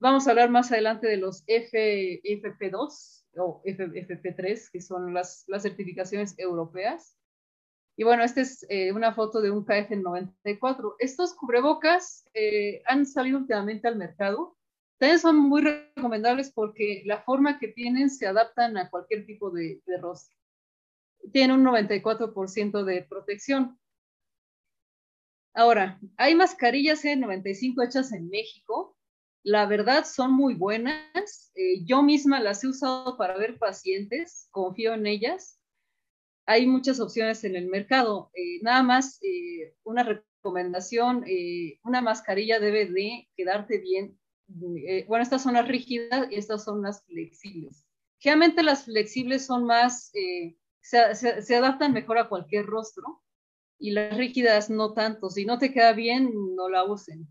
Vamos 0.00 0.26
a 0.26 0.30
hablar 0.30 0.50
más 0.50 0.70
adelante 0.70 1.06
de 1.06 1.16
los 1.16 1.44
F, 1.46 2.20
FP2 2.22 3.24
o 3.36 3.62
F, 3.64 3.84
FP3, 3.84 4.70
que 4.70 4.80
son 4.82 5.14
las, 5.14 5.44
las 5.46 5.62
certificaciones 5.62 6.38
europeas. 6.38 7.16
Y 7.96 8.04
bueno, 8.04 8.22
esta 8.22 8.42
es 8.42 8.66
eh, 8.68 8.92
una 8.92 9.14
foto 9.14 9.40
de 9.40 9.50
un 9.50 9.64
KF94. 9.64 10.96
Estos 10.98 11.34
cubrebocas 11.34 12.28
eh, 12.34 12.82
han 12.86 13.06
salido 13.06 13.38
últimamente 13.38 13.88
al 13.88 13.96
mercado. 13.96 14.58
También 14.98 15.20
son 15.20 15.36
muy 15.36 15.62
recomendables 15.62 16.52
porque 16.52 17.02
la 17.06 17.22
forma 17.22 17.58
que 17.58 17.68
tienen 17.68 18.10
se 18.10 18.26
adaptan 18.26 18.76
a 18.76 18.90
cualquier 18.90 19.24
tipo 19.24 19.50
de, 19.50 19.80
de 19.86 19.96
rostro. 19.98 20.36
Tienen 21.32 21.56
un 21.56 21.64
94% 21.64 22.84
de 22.84 23.02
protección. 23.04 23.78
Ahora, 25.54 26.00
hay 26.16 26.34
mascarillas 26.34 27.04
N95 27.04 27.86
hechas 27.86 28.12
en 28.12 28.28
México. 28.28 28.96
La 29.42 29.66
verdad 29.66 30.04
son 30.04 30.32
muy 30.32 30.54
buenas. 30.54 31.52
Eh, 31.54 31.84
yo 31.84 32.02
misma 32.02 32.40
las 32.40 32.64
he 32.64 32.68
usado 32.68 33.16
para 33.16 33.36
ver 33.36 33.58
pacientes, 33.58 34.48
confío 34.50 34.94
en 34.94 35.06
ellas 35.06 35.58
hay 36.46 36.66
muchas 36.66 37.00
opciones 37.00 37.44
en 37.44 37.56
el 37.56 37.68
mercado. 37.68 38.30
Eh, 38.34 38.60
nada 38.62 38.82
más 38.82 39.20
eh, 39.22 39.74
una 39.84 40.02
recomendación, 40.02 41.24
eh, 41.26 41.78
una 41.84 42.00
mascarilla 42.00 42.58
debe 42.58 42.86
de 42.86 43.28
quedarte 43.36 43.78
bien. 43.78 44.18
Eh, 44.86 45.04
bueno, 45.08 45.22
estas 45.22 45.42
son 45.42 45.54
las 45.54 45.68
rígidas 45.68 46.30
y 46.30 46.36
estas 46.36 46.64
son 46.64 46.82
las 46.82 47.04
flexibles. 47.04 47.86
Generalmente 48.18 48.62
las 48.62 48.84
flexibles 48.84 49.46
son 49.46 49.64
más, 49.64 50.10
eh, 50.14 50.56
se, 50.80 51.14
se, 51.14 51.42
se, 51.42 51.56
adaptan 51.56 51.92
mejor 51.92 52.18
a 52.18 52.28
cualquier 52.28 52.66
rostro 52.66 53.22
y 53.82 53.90
las 53.90 54.16
rígidas 54.16 54.70
no 54.70 54.94
tanto. 54.94 55.28
Si 55.28 55.44
no 55.44 55.58
te 55.58 55.72
queda 55.72 55.92
bien, 55.92 56.32
no 56.56 56.68
la 56.68 56.84
usen. 56.84 57.28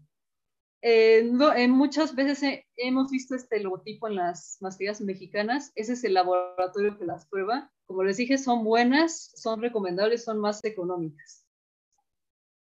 No, 1.31 1.53
muchas 1.69 2.15
veces 2.15 2.63
hemos 2.75 3.09
visto 3.11 3.35
este 3.35 3.59
logotipo 3.59 4.07
en 4.07 4.15
las 4.15 4.57
mascarillas 4.61 5.01
mexicanas. 5.01 5.71
Ese 5.75 5.93
es 5.93 6.03
el 6.03 6.15
laboratorio 6.15 6.97
que 6.97 7.05
las 7.05 7.27
prueba 7.27 7.71
como 7.91 8.03
les 8.05 8.15
dije, 8.15 8.37
son 8.37 8.63
buenas, 8.63 9.31
son 9.35 9.61
recomendables, 9.61 10.23
son 10.23 10.39
más 10.39 10.63
económicas. 10.63 11.45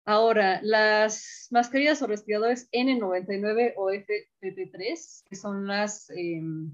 Ahora, 0.04 0.60
las 0.62 1.48
mascarillas 1.52 2.02
o 2.02 2.08
respiradores 2.08 2.70
N99 2.72 3.74
o 3.78 3.92
FFP3, 3.92 5.24
que 5.28 5.36
son 5.38 5.68
las, 5.68 6.10
em, 6.10 6.70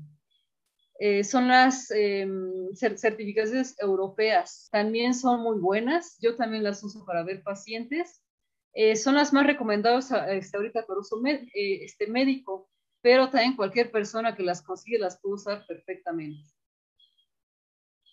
eh, 1.03 1.24
son 1.24 1.48
las 1.48 1.89
em, 1.89 2.75
certificaciones 2.75 3.75
europeas, 3.79 4.70
también 4.72 5.15
son 5.15 5.41
muy 5.41 5.58
buenas. 5.58 6.20
Yo 6.22 6.36
también 6.36 6.63
las 6.63 6.84
uso 6.84 7.03
para 7.08 7.24
ver 7.24 7.41
pacientes. 7.41 8.22
Eh, 8.74 8.96
son 8.96 9.15
las 9.15 9.34
más 9.34 9.48
recomendadas 9.48 10.12
este, 10.29 10.58
ahorita 10.58 10.86
por 10.86 11.00
uso 11.00 11.20
eh, 11.25 11.50
este, 11.55 12.05
médico, 12.05 12.70
pero 13.01 13.31
también 13.31 13.55
cualquier 13.55 13.89
persona 13.91 14.36
que 14.36 14.43
las 14.43 14.62
consigue 14.62 15.00
las 15.00 15.20
puede 15.20 15.34
usar 15.34 15.65
perfectamente. 15.65 16.48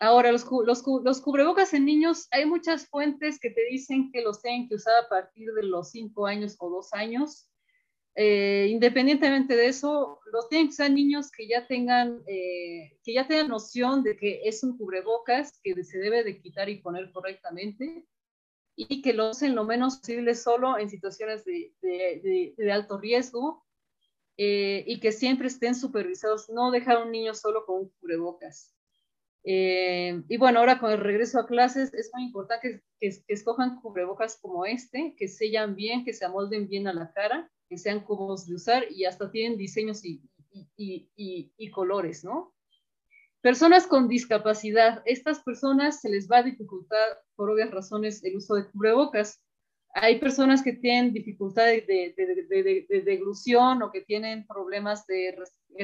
Ahora, 0.01 0.33
los, 0.33 0.47
los, 0.65 1.21
cubrebocas 1.21 1.75
en 1.75 1.85
niños, 1.85 2.27
hay 2.31 2.47
muchas 2.47 2.89
fuentes 2.89 3.39
que 3.39 3.51
te 3.51 3.67
dicen 3.71 4.11
que 4.11 4.23
los 4.23 4.41
tienen 4.41 4.67
que 4.67 4.77
usar 4.77 4.95
a 5.05 5.09
partir 5.11 5.53
de 5.53 5.65
los 5.65 5.91
5 5.91 6.27
años 6.27 6.57
o 6.59 6.71
2 6.71 6.95
años. 6.95 7.48
Eh, 8.21 8.67
independientemente 8.71 9.55
de 9.55 9.69
eso, 9.69 10.19
los 10.33 10.49
tienen 10.49 10.67
que 10.67 10.73
usar 10.73 10.91
niños 10.91 11.31
que 11.31 11.47
ya 11.47 11.69
tengan, 11.69 12.21
eh, 12.27 12.99
que 13.05 13.13
ya 13.13 13.29
tengan 13.29 13.47
noción 13.47 14.03
de 14.03 14.17
que 14.17 14.41
es 14.43 14.65
un 14.65 14.77
cubrebocas 14.77 15.61
que 15.63 15.85
se 15.85 15.99
debe 15.99 16.25
de 16.25 16.41
quitar 16.41 16.69
y 16.69 16.83
poner 16.83 17.13
correctamente 17.13 18.09
y 18.75 19.03
que 19.03 19.13
lo 19.13 19.31
usen 19.31 19.55
lo 19.55 19.63
menos 19.63 19.99
posible 19.99 20.35
solo 20.35 20.79
en 20.79 20.91
situaciones 20.91 21.45
de, 21.45 22.73
alto 22.73 22.99
riesgo 22.99 23.65
eh, 24.37 24.83
y 24.85 24.99
que 24.99 25.13
siempre 25.13 25.47
estén 25.47 25.77
supervisados, 25.77 26.49
no 26.49 26.73
dejar 26.73 27.01
un 27.01 27.13
niño 27.13 27.35
solo 27.35 27.65
con 27.65 27.83
un 27.83 27.89
cubrebocas. 28.01 28.75
Eh, 29.45 30.23
y 30.29 30.37
bueno, 30.37 30.59
ahora 30.59 30.79
con 30.79 30.91
el 30.91 30.99
regreso 30.99 31.39
a 31.39 31.47
clases 31.47 31.95
es 31.95 32.11
muy 32.13 32.25
importante 32.25 32.83
que, 33.01 33.23
escojan 33.29 33.81
cubrebocas 33.81 34.37
como 34.41 34.67
este, 34.67 35.15
que 35.17 35.29
sellan 35.29 35.75
bien, 35.75 36.05
que 36.05 36.13
se 36.13 36.25
amolden 36.25 36.69
bien 36.69 36.89
a 36.89 36.93
la 36.93 37.13
cara, 37.13 37.51
que 37.69 37.79
sean 37.79 38.01
cómodos 38.01 38.47
de 38.47 38.55
usar 38.55 38.85
y 38.91 39.05
hasta 39.05 39.31
tienen 39.31 39.59
diseños 39.59 40.05
y, 40.05 40.23
y, 40.77 41.71
colores, 41.71 42.25
¿no? 42.25 42.55
Personas 43.41 43.87
con 43.87 44.09
discapacidad, 44.09 45.03
estas 45.05 45.41
personas 45.43 46.01
se 46.01 46.09
les 46.09 46.29
va 46.29 46.39
a 46.39 46.43
dificultar 46.43 47.23
por 47.37 47.51
obvias 47.51 47.71
razones 47.71 48.25
el 48.25 48.37
uso 48.37 48.57
de 48.57 48.69
cubrebocas. 48.69 49.41
Hay 49.95 50.19
personas 50.19 50.63
que 50.63 50.73
tienen 50.73 51.13
dificultad 51.13 51.67
de, 51.67 51.83
de, 51.87 52.87
de 52.89 53.01
deglución 53.03 53.83
o 53.83 53.93
que 53.93 54.01
tienen 54.01 54.47
problemas 54.47 55.07
de 55.07 55.37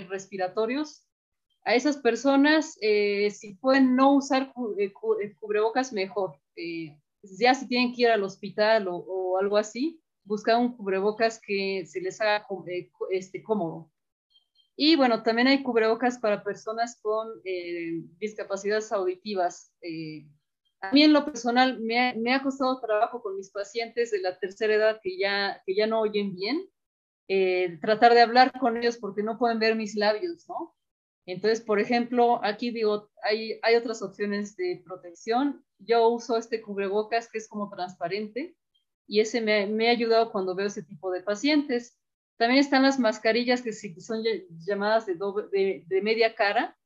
respiratorios 0.08 1.06
a 1.64 1.74
esas 1.74 1.96
personas, 1.96 2.76
eh, 2.80 3.30
si 3.30 3.54
pueden 3.54 3.96
no 3.96 4.14
usar 4.14 4.52
eh, 4.78 4.92
eh, 5.22 5.34
cubrebocas, 5.40 5.92
mejor. 5.92 6.38
ya 7.22 7.54
si 7.54 7.66
tienen 7.66 7.94
que 7.94 8.02
ir 8.02 8.08
al 8.08 8.22
hospital 8.22 8.86
o, 8.88 9.38
algo 9.40 9.56
así, 9.56 10.00
buscar 10.24 10.58
un 10.58 10.76
cubrebocas 10.76 11.40
que 11.40 11.84
se 11.86 12.00
les 12.00 12.20
haga 12.20 12.46
este, 13.10 13.42
cómodo. 13.42 13.90
Y 14.76 14.96
bueno, 14.96 15.22
también 15.22 15.48
hay 15.48 15.62
cubrebocas 15.62 16.18
para 16.18 16.42
personas 16.42 16.98
con 17.00 17.28
discapacidades 18.18 18.92
auditivas. 18.92 19.72
a 20.80 20.92
mí 20.92 21.02
en 21.02 21.12
lo 21.12 21.24
personal 21.24 21.80
me, 21.80 22.14
me, 22.14 22.34
ha 22.34 22.42
costado 22.42 22.80
trabajo 22.80 23.22
con 23.22 23.36
mis 23.36 23.50
pacientes 23.50 24.10
de 24.10 24.20
la 24.20 24.38
tercera 24.38 24.74
edad 24.74 25.00
que 25.02 25.16
ya, 25.16 25.62
que 25.64 25.74
ya 25.74 25.86
no 25.86 26.00
oyen 26.00 26.34
bien, 26.34 26.68
tratar 27.80 28.14
de 28.14 28.20
hablar 28.20 28.52
con 28.58 28.76
ellos 28.76 28.98
porque 28.98 29.22
no 29.22 29.38
pueden 29.38 29.58
ver 29.58 29.76
mis 29.76 29.94
labios, 29.94 30.46
¿no? 30.48 30.74
Entonces, 31.26 31.60
por 31.60 31.80
ejemplo, 31.80 32.40
aquí 32.44 32.70
digo, 32.70 33.10
hay, 33.22 33.58
hay 33.62 33.76
otras 33.76 34.02
opciones 34.02 34.56
de 34.56 34.82
protección. 34.84 35.64
Yo 35.78 36.08
uso 36.08 36.36
este 36.36 36.60
cubrebocas 36.60 37.30
que 37.30 37.38
es 37.38 37.48
como 37.48 37.70
transparente 37.70 38.56
y 39.06 39.20
ese 39.20 39.40
me, 39.40 39.88
ha 39.88 39.90
ayudado 39.90 40.32
cuando 40.32 40.54
veo 40.54 40.66
ese 40.66 40.82
tipo 40.82 41.10
de 41.10 41.22
pacientes. 41.22 41.98
También 42.36 42.60
están 42.60 42.82
las 42.82 42.98
mascarillas 42.98 43.62
que 43.62 43.72
son 43.72 44.22
llamadas 44.66 45.06
de, 45.06 46.00
media 46.02 46.34
cara. 46.34 46.76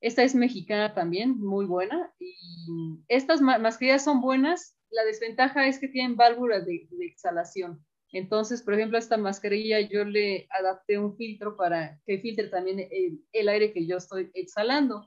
Esta 0.00 0.22
es 0.22 0.34
mexicana 0.34 0.94
también, 0.94 1.38
muy 1.38 1.64
buena. 1.66 2.12
Y 2.18 3.02
estas 3.08 3.40
mascarillas 3.40 4.04
son 4.04 4.20
buenas. 4.20 4.76
La 4.90 5.04
desventaja 5.04 5.66
es 5.66 5.80
que 5.80 5.88
tienen 5.88 6.16
válvulas 6.16 6.66
de 6.66 6.86
exhalación. 7.00 7.84
Entonces, 8.16 8.62
por 8.62 8.72
ejemplo, 8.72 8.96
a 8.96 9.00
esta 9.00 9.18
mascarilla 9.18 9.78
yo 9.80 10.02
le 10.02 10.46
adapté 10.48 10.98
un 10.98 11.14
filtro 11.18 11.54
para 11.54 12.00
que 12.06 12.18
filtre 12.18 12.48
también 12.48 12.88
el, 12.90 13.48
aire 13.48 13.74
que 13.74 13.86
yo 13.86 13.98
estoy 13.98 14.30
exhalando. 14.32 15.06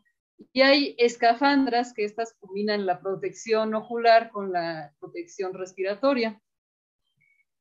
Y 0.54 0.62
hay 0.62 0.96
escafandras 1.00 1.92
que 1.92 2.06
estas 2.06 2.36
combinan 2.40 2.86
la 2.86 3.02
protección 3.02 3.74
ocular 3.74 4.30
con 4.30 4.52
la 4.52 4.94
protección 5.00 5.56
respiratoria. 5.56 6.40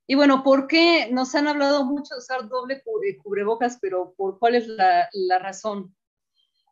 Y 0.06 0.16
bueno, 0.16 0.42
¿por 0.42 0.66
qué 0.66 1.08
nos 1.10 1.34
han 1.34 1.48
hablado 1.48 1.82
mucho 1.86 2.14
de 2.14 2.18
usar 2.18 2.46
doble 2.46 2.82
cubrebocas, 3.22 3.78
pero 3.80 4.12
por 4.18 4.38
cuál 4.38 4.54
es 4.54 4.68
la, 4.68 5.08
razón? 5.40 5.96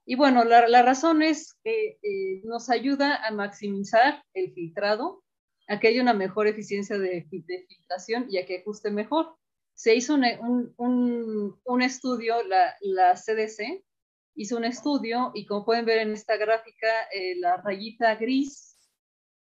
Y 0.04 0.16
bueno, 0.16 0.44
la, 0.44 0.82
razón 0.82 1.22
es 1.22 1.54
que 1.64 1.98
eh, 2.02 2.42
nos 2.44 2.68
ayuda 2.68 3.26
a 3.26 3.30
maximizar 3.30 4.22
el 4.34 4.52
filtrado, 4.52 5.24
a 5.68 5.80
que 5.80 5.88
haya 5.88 6.02
una 6.02 6.14
mejor 6.14 6.46
eficiencia 6.46 6.98
de, 6.98 7.26
filtración 7.28 8.26
y 8.30 8.38
a 8.38 8.46
que 8.46 8.58
ajuste 8.58 8.90
mejor. 8.90 9.36
Se 9.74 9.94
hizo 9.94 10.14
un, 10.14 10.74
un, 10.78 11.60
un, 11.64 11.82
estudio, 11.82 12.42
la, 12.44 12.74
la, 12.80 13.14
CDC 13.14 13.84
hizo 14.36 14.56
un 14.56 14.64
estudio 14.64 15.32
y 15.34 15.46
como 15.46 15.64
pueden 15.64 15.84
ver 15.84 15.98
en 15.98 16.12
esta 16.12 16.36
gráfica, 16.36 16.88
eh, 17.12 17.36
la 17.38 17.56
rayita 17.58 18.14
gris 18.14 18.78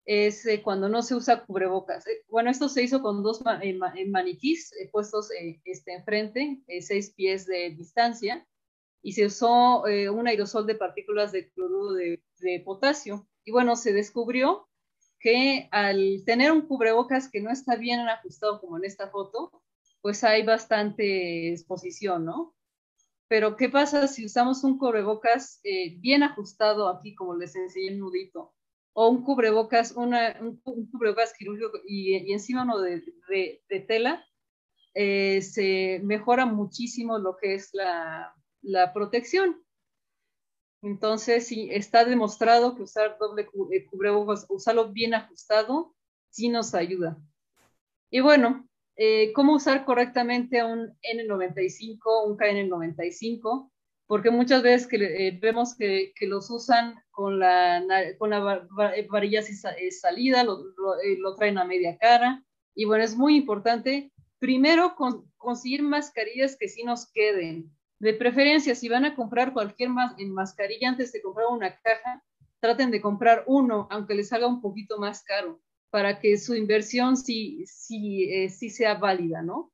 es 0.04 0.46
eh, 0.46 0.62
cuando 0.62 0.88
no 0.88 1.02
se 1.02 1.14
usa 1.14 1.44
cubrebocas. 1.44 2.06
Eh, 2.06 2.24
bueno, 2.28 2.50
esto 2.50 2.68
se 2.68 2.82
hizo 2.82 3.02
con 3.02 3.22
dos 3.22 3.42
maniquís 3.42 4.72
puestos 4.90 5.30
este, 5.64 5.94
enfrente, 5.94 6.62
seis 6.80 7.12
pies 7.14 7.46
de 7.46 7.70
distancia, 7.70 8.46
y 9.04 9.12
se 9.14 9.26
usó 9.26 9.82
un 9.82 10.28
aerosol 10.28 10.64
de 10.64 10.76
partículas 10.76 11.32
de 11.32 11.50
cloruro 11.50 11.92
de, 11.94 12.22
de 12.38 12.60
potasio. 12.60 13.26
Y 13.44 13.50
bueno, 13.50 13.74
se 13.74 13.92
descubrió 13.92 14.68
que 15.22 15.68
al 15.70 16.24
tener 16.26 16.50
un 16.50 16.62
cubrebocas 16.62 17.30
que 17.30 17.40
no 17.40 17.50
está 17.50 17.76
bien 17.76 18.00
ajustado 18.00 18.60
como 18.60 18.76
en 18.76 18.84
esta 18.84 19.08
foto, 19.08 19.62
pues 20.00 20.24
hay 20.24 20.44
bastante 20.44 21.52
exposición, 21.52 22.24
¿no? 22.24 22.54
Pero 23.28 23.56
¿qué 23.56 23.68
pasa 23.68 24.08
si 24.08 24.26
usamos 24.26 24.64
un 24.64 24.76
cubrebocas 24.78 25.60
eh, 25.62 25.96
bien 26.00 26.24
ajustado 26.24 26.88
aquí, 26.88 27.14
como 27.14 27.36
les 27.36 27.54
enseñé 27.54 27.88
el 27.88 28.00
nudito? 28.00 28.52
O 28.94 29.08
un 29.08 29.22
cubrebocas, 29.22 29.92
un, 29.92 30.12
cubrebocas 30.90 31.32
quirúrgico 31.38 31.78
y, 31.86 32.32
encima 32.32 32.64
uno 32.64 32.80
de, 32.80 33.62
tela, 33.86 34.26
eh, 34.92 35.40
se 35.40 36.00
mejora 36.02 36.44
muchísimo 36.46 37.18
lo 37.18 37.36
que 37.36 37.54
es 37.54 37.70
la 37.72 38.92
protección. 38.92 39.62
Entonces, 40.82 41.46
sí, 41.46 41.68
está 41.70 42.04
demostrado 42.04 42.74
que 42.74 42.82
usar 42.82 43.16
doble 43.18 43.48
eh, 43.72 43.86
cubrebocas, 43.86 44.46
usarlo 44.48 44.88
bien 44.92 45.14
ajustado, 45.14 45.94
sí 46.28 46.48
nos 46.48 46.74
ayuda. 46.74 47.16
Y 48.10 48.20
bueno, 48.20 48.68
eh, 48.96 49.32
¿cómo 49.32 49.54
usar 49.54 49.84
correctamente 49.84 50.64
un 50.64 50.92
N95, 51.02 52.26
un 52.26 52.36
KN95? 52.36 53.70
Porque 54.08 54.30
muchas 54.30 54.62
veces 54.62 54.88
que, 54.88 54.96
eh, 54.96 55.38
vemos 55.40 55.76
que, 55.76 56.12
que, 56.16 56.26
los 56.26 56.50
usan 56.50 56.96
con 57.12 57.38
la, 57.38 57.82
con 58.18 58.30
la 58.30 58.68
varilla 59.08 59.42
salida, 59.90 60.42
lo, 60.42 60.64
lo, 61.18 61.34
traen 61.36 61.58
a 61.58 61.64
media 61.64 61.96
cara. 61.96 62.44
Y 62.74 62.84
bueno, 62.84 63.04
es 63.04 63.16
muy 63.16 63.36
importante 63.36 64.12
primero 64.40 64.96
conseguir 65.36 65.82
mascarillas 65.82 66.56
que 66.56 66.68
sí 66.68 66.82
nos 66.82 67.10
queden, 67.12 67.70
de 68.02 68.14
preferencia, 68.14 68.74
si 68.74 68.88
van 68.88 69.04
a 69.04 69.14
comprar 69.14 69.52
cualquier 69.52 69.90
mascarilla 69.90 70.88
antes 70.88 71.12
de 71.12 71.22
comprar 71.22 71.46
una 71.46 71.78
caja, 71.82 72.20
traten 72.58 72.90
de 72.90 73.00
comprar 73.00 73.44
uno, 73.46 73.86
aunque 73.92 74.16
les 74.16 74.32
haga 74.32 74.48
un 74.48 74.60
poquito 74.60 74.98
más 74.98 75.22
caro, 75.22 75.60
para 75.88 76.18
que 76.18 76.36
su 76.36 76.56
inversión 76.56 77.16
sí, 77.16 77.64
sí, 77.64 78.24
eh, 78.24 78.48
sí 78.48 78.70
sea 78.70 78.94
válida, 78.94 79.42
¿no? 79.42 79.72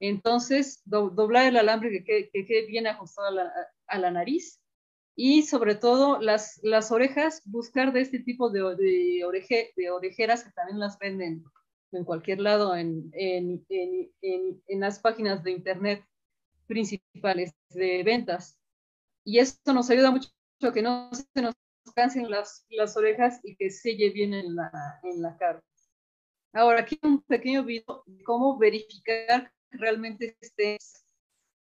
Entonces, 0.00 0.80
doblar 0.86 1.48
el 1.48 1.58
alambre 1.58 2.02
que 2.02 2.30
quede, 2.32 2.66
bien 2.66 2.86
ajustado 2.86 3.28
a 3.28 3.30
la, 3.30 3.52
a 3.88 3.98
la, 3.98 4.10
nariz 4.10 4.58
y 5.14 5.42
sobre 5.42 5.74
todo 5.74 6.18
las, 6.18 6.58
las 6.62 6.90
orejas, 6.90 7.42
buscar 7.44 7.92
de 7.92 8.00
este 8.00 8.20
tipo 8.20 8.48
de, 8.48 8.60
de, 8.76 9.22
oreje, 9.26 9.74
de 9.76 9.90
orejeras 9.90 10.44
que 10.44 10.52
también 10.52 10.78
las 10.78 10.98
venden 10.98 11.44
en 11.92 12.04
cualquier 12.04 12.40
lado 12.40 12.74
en, 12.74 13.10
en, 13.12 13.66
en, 13.68 14.62
en 14.66 14.80
las 14.80 14.98
páginas 14.98 15.44
de 15.44 15.50
internet 15.50 16.02
principales 16.66 17.52
de 17.70 18.02
ventas. 18.02 18.58
Y 19.24 19.38
esto 19.38 19.72
nos 19.72 19.90
ayuda 19.90 20.10
mucho 20.10 20.30
que 20.72 20.82
no 20.82 21.10
se 21.12 21.42
nos 21.42 21.54
cansen 21.94 22.30
las, 22.30 22.64
las 22.70 22.96
orejas 22.96 23.40
y 23.42 23.56
que 23.56 23.70
selle 23.70 24.10
bien 24.10 24.34
en 24.34 24.54
la, 24.54 24.70
en 25.02 25.22
la 25.22 25.36
cara. 25.36 25.62
Ahora, 26.52 26.80
aquí 26.80 26.98
un 27.02 27.22
pequeño 27.22 27.64
video 27.64 28.02
de 28.06 28.24
cómo 28.24 28.56
verificar 28.58 29.52
que 29.70 29.78
realmente 29.78 30.36
esté. 30.40 30.78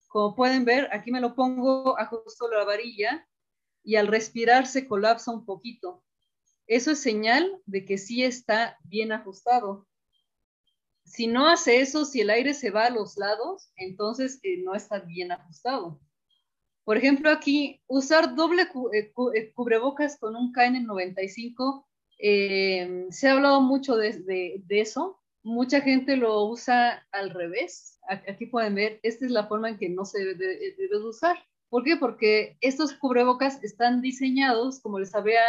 Como 0.08 0.36
pueden 0.36 0.66
ver, 0.66 0.90
aquí 0.92 1.12
me 1.12 1.22
lo 1.22 1.36
pongo, 1.36 1.98
ajusto 1.98 2.50
la 2.50 2.66
varilla 2.66 3.26
y 3.84 3.96
al 3.96 4.08
respirar 4.08 4.68
se 4.68 4.88
colapsa 4.88 5.32
un 5.32 5.46
poquito. 5.46 6.04
Eso 6.68 6.92
es 6.92 7.00
señal 7.00 7.62
de 7.66 7.86
que 7.86 7.98
sí 7.98 8.24
está 8.24 8.78
bien 8.84 9.12
ajustado. 9.12 9.88
Si 11.12 11.28
no 11.28 11.50
hace 11.50 11.82
eso, 11.82 12.06
si 12.06 12.22
el 12.22 12.30
aire 12.30 12.54
se 12.54 12.70
va 12.72 12.86
a 12.86 12.90
los 12.90 13.18
lados, 13.18 13.70
entonces 13.76 14.40
eh, 14.44 14.62
no 14.64 14.76
está 14.76 15.00
bien 15.00 15.34
ajustado. 15.34 16.00
Por 16.86 16.96
ejemplo, 16.96 17.30
aquí, 17.30 17.82
usar 17.88 18.34
doble 18.34 18.62
eh, 18.94 19.12
eh, 19.36 19.52
cubrebocas 19.52 20.18
con 20.18 20.38
un 20.38 20.54
KN95, 20.54 21.86
se 22.18 23.28
ha 23.28 23.34
hablado 23.34 23.60
mucho 23.60 23.98
de, 23.98 24.64
eso. 24.70 25.20
Mucha 25.44 25.82
gente 25.82 26.16
lo 26.16 26.46
usa 26.46 27.06
al 27.12 27.32
revés. 27.32 28.00
Aquí 28.08 28.46
pueden 28.46 28.76
ver, 28.76 29.02
esta 29.04 29.26
es 29.26 29.32
la 29.32 29.48
forma 29.48 29.68
en 29.68 29.78
que 29.78 29.90
no 29.90 30.06
se 30.06 30.24
debe, 30.24 30.98
usar. 31.04 31.36
¿Por 31.68 31.84
qué? 31.84 31.98
Porque 31.98 32.58
estos 32.62 32.94
cubrebocas 32.94 33.62
están 33.66 34.02
diseñados, 34.02 34.80
como 34.80 34.98
les 34.98 35.14
había 35.14 35.42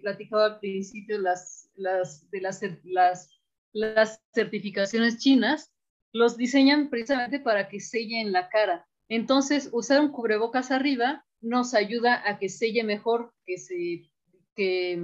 platicado 0.00 0.44
al 0.44 0.60
principio, 0.60 1.18
las, 1.18 1.68
de 1.74 2.40
las, 2.40 3.37
las 3.72 4.20
certificaciones 4.34 5.18
chinas, 5.18 5.72
los 6.12 6.36
diseñan 6.36 6.90
precisamente 6.90 7.40
para 7.40 7.68
que 7.68 7.80
sellen 7.80 8.32
la 8.32 8.48
cara. 8.48 8.86
Entonces, 9.08 9.70
usar 9.72 10.00
un 10.00 10.12
cubrebocas 10.12 10.70
arriba 10.70 11.24
nos 11.40 11.74
ayuda 11.74 12.22
a 12.28 12.38
que 12.38 12.48
selle 12.48 12.82
mejor, 12.84 13.32
que 13.46 13.58
se, 13.58 14.10
que, 14.54 15.00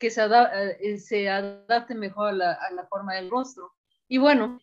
eh, 0.00 0.98
se 0.98 1.28
adapte 1.28 1.94
mejor 1.94 2.28
a 2.28 2.32
la, 2.32 2.52
a 2.52 2.70
la 2.72 2.86
forma 2.86 3.14
del 3.14 3.30
rostro. 3.30 3.72
Y 4.08 4.18
bueno, 4.18 4.60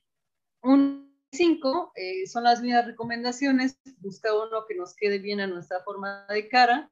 un 0.61 1.11
cinco 1.31 1.91
eh, 1.95 2.27
son 2.27 2.43
las 2.43 2.61
mismas 2.61 2.85
recomendaciones, 2.85 3.79
busca 3.99 4.33
uno 4.33 4.65
que 4.67 4.75
nos 4.75 4.95
quede 4.95 5.19
bien 5.19 5.39
a 5.39 5.47
nuestra 5.47 5.81
forma 5.83 6.25
de 6.29 6.47
cara 6.49 6.91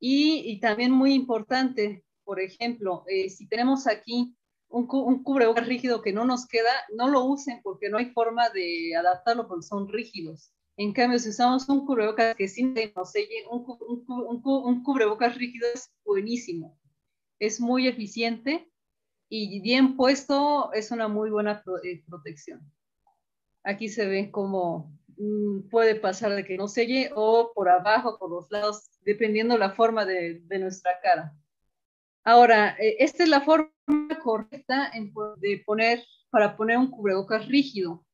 y, 0.00 0.58
también 0.60 0.90
muy 0.90 1.14
importante, 1.14 2.04
por 2.24 2.40
ejemplo, 2.40 3.04
eh, 3.06 3.30
si 3.30 3.46
tenemos 3.46 3.86
aquí 3.86 4.36
un, 4.74 4.88
un, 4.90 5.22
cubrebocas 5.22 5.66
rígido 5.66 6.02
que 6.02 6.12
no 6.12 6.24
nos 6.24 6.46
queda, 6.48 6.70
no 6.96 7.08
lo 7.08 7.24
usen 7.24 7.60
porque 7.62 7.88
no 7.88 7.98
hay 7.98 8.06
forma 8.06 8.50
de 8.50 8.96
adaptarlo 8.96 9.46
porque 9.46 9.62
son 9.62 9.88
rígidos. 9.88 10.52
En 10.76 10.92
cambio, 10.92 11.20
si 11.20 11.28
usamos 11.28 11.68
un 11.68 11.86
cubrebocas 11.86 12.34
que 12.34 12.48
sí 12.48 12.74
nos 12.96 13.12
selle, 13.12 13.46
un, 13.48 13.64
un, 14.08 14.82
cubrebocas 14.82 15.36
rígido 15.36 15.68
es 15.72 15.92
buenísimo. 16.04 16.76
Es 17.38 17.60
muy 17.60 17.86
eficiente 17.86 18.68
y 19.28 19.60
bien 19.60 19.96
puesto 19.96 20.72
es 20.72 20.90
una 20.90 21.06
muy 21.06 21.30
buena 21.30 21.62
eh, 21.84 22.02
protección. 22.08 22.60
Aquí 23.62 23.88
se 23.88 24.06
ve 24.06 24.32
cómo 24.32 24.92
mm, 25.16 25.68
puede 25.70 25.94
pasar 25.94 26.32
de 26.32 26.44
que 26.44 26.56
no 26.56 26.66
selle 26.66 27.12
o 27.14 27.52
por 27.54 27.68
abajo, 27.68 28.18
por 28.18 28.30
los 28.30 28.50
lados, 28.50 28.90
dependiendo 29.02 29.56
la 29.56 29.70
forma 29.70 30.04
de, 30.04 30.42
nuestra 30.58 30.98
cara. 31.00 31.32
Ahora, 32.24 32.76
eh, 32.80 32.96
esta 32.98 33.22
es 33.22 33.28
la 33.28 33.42
forma 33.42 33.73
correcta 34.22 34.90
de 35.36 35.62
poner, 35.64 36.02
para 36.30 36.56
poner 36.56 36.78
un 36.78 36.90
cubrebocas 36.90 37.46
rígido. 37.46 38.04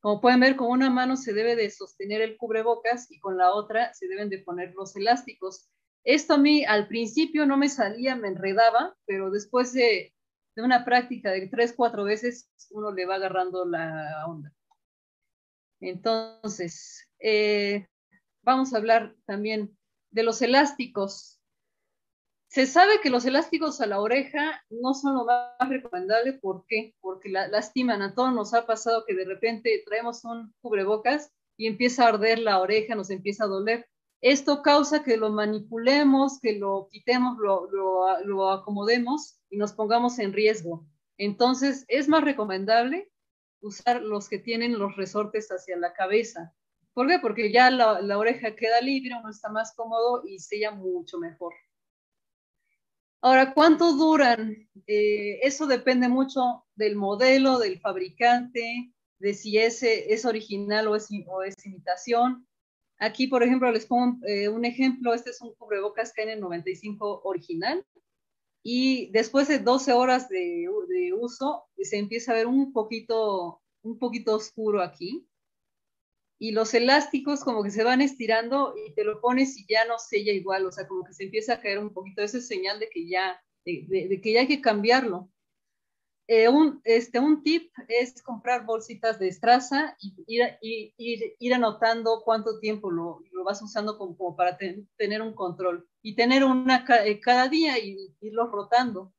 Como 0.00 0.20
pueden 0.20 0.40
ver, 0.40 0.56
con 0.56 0.68
una 0.68 0.90
mano 0.90 1.16
se 1.16 1.32
debe 1.32 1.54
de 1.54 1.70
sostener 1.70 2.20
el 2.22 2.36
cubrebocas 2.36 3.10
y 3.10 3.20
con 3.20 3.38
la 3.38 3.52
otra 3.52 3.94
se 3.94 4.08
deben 4.08 4.28
de 4.28 4.38
poner 4.38 4.74
los 4.74 4.96
elásticos. 4.96 5.70
Esto 6.04 6.34
a 6.34 6.38
mí 6.38 6.64
al 6.64 6.88
principio 6.88 7.46
no 7.46 7.56
me 7.56 7.68
salía, 7.68 8.16
me 8.16 8.28
enredaba, 8.28 8.96
pero 9.06 9.30
después 9.30 9.72
de, 9.72 10.12
una 10.56 10.84
práctica 10.84 11.30
de 11.30 11.48
tres, 11.48 11.72
cuatro 11.74 12.04
veces, 12.04 12.50
uno 12.70 12.90
le 12.90 13.06
va 13.06 13.14
agarrando 13.14 13.64
la 13.64 14.24
onda. 14.26 14.52
Entonces, 15.80 17.08
eh, 17.20 17.86
vamos 18.42 18.74
a 18.74 18.78
hablar 18.78 19.14
también 19.24 19.76
de 20.10 20.22
los 20.24 20.42
elásticos. 20.42 21.41
Se 22.52 22.66
sabe 22.66 23.00
que 23.02 23.08
los 23.08 23.24
elásticos 23.24 23.80
a 23.80 23.86
la 23.86 23.98
oreja 23.98 24.62
no 24.68 24.92
son 24.92 25.14
lo 25.14 25.24
más 25.24 25.70
recomendable. 25.70 26.34
¿Por 26.34 26.66
qué? 26.66 26.94
Porque 27.00 27.30
la, 27.30 27.48
lastiman. 27.48 28.02
A 28.02 28.14
todos 28.14 28.34
nos 28.34 28.52
ha 28.52 28.66
pasado 28.66 29.06
que 29.06 29.14
de 29.14 29.24
repente 29.24 29.82
traemos 29.86 30.22
un 30.26 30.52
cubrebocas 30.60 31.32
y 31.56 31.66
empieza 31.66 32.04
a 32.04 32.08
arder 32.08 32.40
la 32.40 32.60
oreja, 32.60 32.94
nos 32.94 33.08
empieza 33.08 33.44
a 33.44 33.46
doler. 33.46 33.88
Esto 34.20 34.60
causa 34.60 35.02
que 35.02 35.16
lo 35.16 35.30
manipulemos, 35.30 36.40
que 36.40 36.58
lo 36.58 36.88
quitemos, 36.90 37.38
lo, 37.38 37.70
lo 37.70 38.50
acomodemos 38.50 39.40
y 39.48 39.56
nos 39.56 39.72
pongamos 39.72 40.18
en 40.18 40.34
riesgo. 40.34 40.86
Entonces, 41.16 41.86
es 41.88 42.06
más 42.06 42.22
recomendable 42.22 43.10
usar 43.62 44.02
los 44.02 44.28
que 44.28 44.38
tienen 44.38 44.78
los 44.78 44.94
resortes 44.96 45.48
hacia 45.48 45.78
la 45.78 45.94
cabeza. 45.94 46.52
¿Por 46.92 47.08
qué? 47.08 47.18
Porque 47.18 47.50
ya 47.50 47.70
la, 47.70 48.18
oreja 48.18 48.54
queda 48.54 48.82
libre, 48.82 49.14
uno 49.18 49.30
está 49.30 49.48
más 49.48 49.74
cómodo 49.74 50.22
y 50.26 50.38
sella 50.38 50.70
mucho 50.72 51.18
mejor. 51.18 51.54
Ahora, 53.24 53.54
¿cuánto 53.54 53.92
duran? 53.92 54.68
Eh, 54.88 55.38
eso 55.42 55.68
depende 55.68 56.08
mucho 56.08 56.64
del 56.74 56.96
modelo, 56.96 57.60
del 57.60 57.78
fabricante, 57.78 58.92
de 59.20 59.34
si 59.34 59.58
ese 59.58 60.12
es 60.12 60.24
original 60.24 60.88
o 60.88 60.96
es, 60.96 61.08
es 61.46 61.66
imitación. 61.66 62.48
Aquí, 62.98 63.28
por 63.28 63.44
ejemplo, 63.44 63.70
les 63.70 63.86
pongo 63.86 64.18
eh, 64.26 64.48
un 64.48 64.64
ejemplo. 64.64 65.14
Este 65.14 65.30
es 65.30 65.40
un 65.40 65.54
cubrebocas 65.54 66.12
KN95 66.14 67.20
original 67.22 67.86
y 68.64 69.10
después 69.12 69.46
de 69.46 69.60
12 69.60 69.92
horas 69.92 70.28
de, 70.28 70.68
uso 71.16 71.64
se 71.78 71.98
empieza 71.98 72.32
a 72.32 72.36
ver 72.36 72.48
un 72.48 72.72
poquito, 72.72 73.62
un 73.82 73.98
poquito 74.00 74.34
oscuro 74.34 74.82
aquí 74.82 75.28
y 76.42 76.50
los 76.50 76.74
elásticos 76.74 77.44
como 77.44 77.62
que 77.62 77.70
se 77.70 77.84
van 77.84 78.00
estirando 78.00 78.74
y 78.76 78.92
te 78.94 79.04
lo 79.04 79.20
pones 79.20 79.56
y 79.56 79.64
ya 79.64 79.84
no 79.84 80.00
sella 80.00 80.32
igual, 80.32 80.66
o 80.66 80.72
sea, 80.72 80.88
como 80.88 81.04
que 81.04 81.12
se 81.12 81.22
empieza 81.22 81.52
a 81.52 81.60
caer 81.60 81.78
un 81.78 81.92
poquito, 81.94 82.20
eso 82.20 82.38
es 82.38 82.48
señal 82.48 82.80
de 82.80 82.88
que 82.88 83.06
ya, 83.06 83.40
de 83.64 84.20
que 84.20 84.32
ya 84.32 84.40
hay 84.40 84.48
que 84.48 84.60
cambiarlo. 84.60 85.30
Eh, 86.26 86.48
un, 86.48 86.80
este, 86.82 87.20
un 87.20 87.44
tip 87.44 87.70
es 87.86 88.20
comprar 88.24 88.66
bolsitas 88.66 89.20
de 89.20 89.28
estraza 89.28 89.96
y 90.00 90.16
ir, 90.26 90.92
ir, 91.38 91.54
anotando 91.54 92.22
cuánto 92.24 92.58
tiempo 92.58 92.90
lo, 92.90 93.22
lo 93.30 93.44
vas 93.44 93.62
usando 93.62 93.96
como, 93.96 94.34
para 94.34 94.58
tener 94.96 95.22
un 95.22 95.34
control 95.34 95.88
y 96.02 96.16
tener 96.16 96.42
una 96.42 96.84
eh, 97.04 97.20
cada 97.20 97.46
día 97.46 97.78
y 97.78 98.16
irlo 98.20 98.50
rotando. 98.50 99.14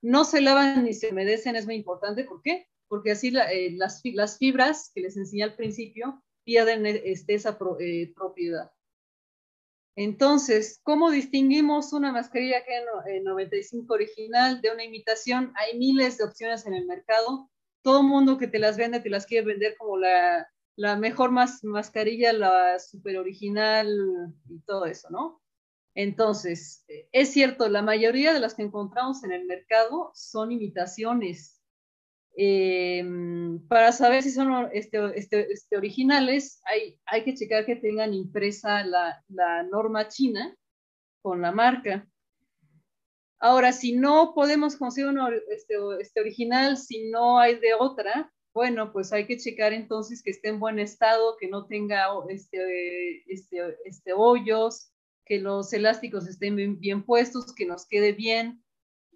No 0.00 0.24
se 0.24 0.40
lavan 0.40 0.84
ni 0.84 0.94
se 0.94 1.10
humedecen, 1.10 1.56
es 1.56 1.66
muy 1.66 1.74
importante. 1.74 2.24
¿Por 2.24 2.40
qué? 2.40 2.68
Porque 2.88 3.10
así 3.10 3.28
eh, 3.36 3.72
las, 3.76 4.00
las, 4.02 4.38
fibras 4.38 4.90
que 4.94 5.02
les 5.02 5.18
enseñé 5.18 5.42
al 5.42 5.56
principio 5.56 6.23
pierden 6.44 6.86
este, 6.86 7.34
esa 7.34 7.58
propiedad. 7.58 8.70
Entonces, 9.96 10.80
¿cómo 10.82 11.10
distinguimos 11.10 11.92
una 11.92 12.10
mascarilla 12.12 12.64
que 12.64 13.16
en 13.16 13.24
95 13.24 13.94
original 13.94 14.60
de 14.60 14.72
una 14.72 14.84
imitación? 14.84 15.52
Hay 15.56 15.78
miles 15.78 16.18
de 16.18 16.24
opciones 16.24 16.66
en 16.66 16.74
el 16.74 16.86
mercado. 16.86 17.48
Todo 17.82 18.02
mundo 18.02 18.36
que 18.36 18.48
te 18.48 18.58
las 18.58 18.76
vende 18.76 19.00
te 19.00 19.10
las 19.10 19.26
quiere 19.26 19.46
vender 19.46 19.76
como 19.76 19.96
la, 19.96 20.48
mejor 20.98 21.30
mascarilla, 21.30 22.32
la 22.32 22.78
super 22.80 23.18
original 23.18 23.88
y 24.48 24.58
todo 24.62 24.86
eso, 24.86 25.08
¿no? 25.10 25.40
Entonces, 25.94 26.84
es 27.12 27.30
cierto, 27.32 27.68
la 27.68 27.82
mayoría 27.82 28.32
de 28.32 28.40
las 28.40 28.54
que 28.54 28.62
encontramos 28.62 29.22
en 29.22 29.30
el 29.30 29.44
mercado 29.44 30.10
son 30.14 30.50
imitaciones. 30.50 31.62
Em, 32.36 33.60
para 33.68 33.92
saber 33.92 34.22
si 34.22 34.30
son 34.30 34.68
este, 34.72 34.98
este, 35.16 35.52
este, 35.52 35.76
originales, 35.76 36.60
hay, 36.64 36.98
hay 37.06 37.22
que 37.22 37.34
checar 37.34 37.64
que 37.64 37.76
tengan 37.76 38.12
impresa 38.12 38.84
la, 38.84 39.22
la 39.28 39.62
norma 39.62 40.08
china 40.08 40.56
con 41.22 41.40
la 41.40 41.52
marca. 41.52 42.08
Ahora, 43.38 43.72
si 43.72 43.94
no 43.94 44.32
podemos 44.34 44.74
conseguir 44.76 45.10
uno, 45.10 45.28
este, 45.28 45.74
este, 46.00 46.20
original, 46.20 46.76
si 46.76 47.10
no 47.10 47.38
hay 47.38 47.56
de 47.60 47.74
otra, 47.74 48.32
bueno, 48.52 48.92
pues 48.92 49.12
hay 49.12 49.26
que 49.26 49.36
checar 49.36 49.72
entonces 49.72 50.22
que 50.22 50.30
esté 50.30 50.48
en 50.48 50.60
buen 50.60 50.78
estado, 50.78 51.36
que 51.38 51.48
no 51.48 51.66
tenga 51.66 52.06
este, 52.30 53.22
este 53.28 54.12
hoyos, 54.12 54.90
que 55.26 55.40
los 55.40 55.72
elásticos 55.72 56.26
estén 56.26 56.56
bien, 56.56 56.80
bien 56.80 57.04
puestos, 57.04 57.54
que 57.54 57.66
nos 57.66 57.86
quede 57.86 58.12
bien, 58.12 58.63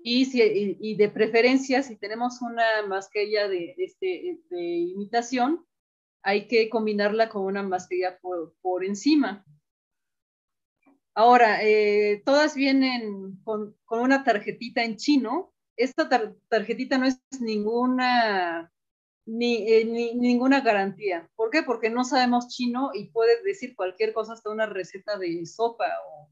y, 0.03 0.25
si, 0.27 0.77
y, 0.81 0.97
de 0.97 1.09
preferencia, 1.09 1.83
si 1.83 1.97
tenemos 1.97 2.41
una 2.41 2.87
mascarilla 2.87 3.49
de, 3.49 3.75
este, 3.79 4.39
de 4.51 4.61
imitación, 4.61 5.67
hay 6.23 6.47
que 6.47 6.69
combinarla 6.69 7.29
con 7.29 7.45
una 7.45 7.63
mascarilla 7.63 8.19
por, 8.19 8.55
por 8.61 8.85
encima. 8.85 9.45
Ahora, 11.15 11.63
eh, 11.63 12.23
todas 12.25 12.55
vienen 12.55 13.41
con, 13.43 13.77
con, 13.85 14.01
una 14.01 14.25
tarjetita 14.25 14.85
en 14.85 14.97
chino. 14.97 15.53
Esta 15.77 16.09
tarjetita 16.49 16.99
no 16.99 17.07
es 17.07 17.21
ninguna, 17.41 18.73
ni, 19.27 19.73
eh, 19.73 19.85
ni, 19.85 20.15
ninguna 20.15 20.61
garantía. 20.61 21.29
¿Por 21.35 21.51
qué? 21.51 21.63
Porque 21.63 21.91
no 21.91 22.05
sabemos 22.05 22.49
chino 22.49 22.91
y 22.95 23.07
puede 23.11 23.43
decir 23.43 23.75
cualquier 23.75 24.13
cosa, 24.13 24.35
hasta 24.35 24.51
una 24.51 24.67
receta 24.67 25.19
de 25.19 25.45
sopa 25.47 25.87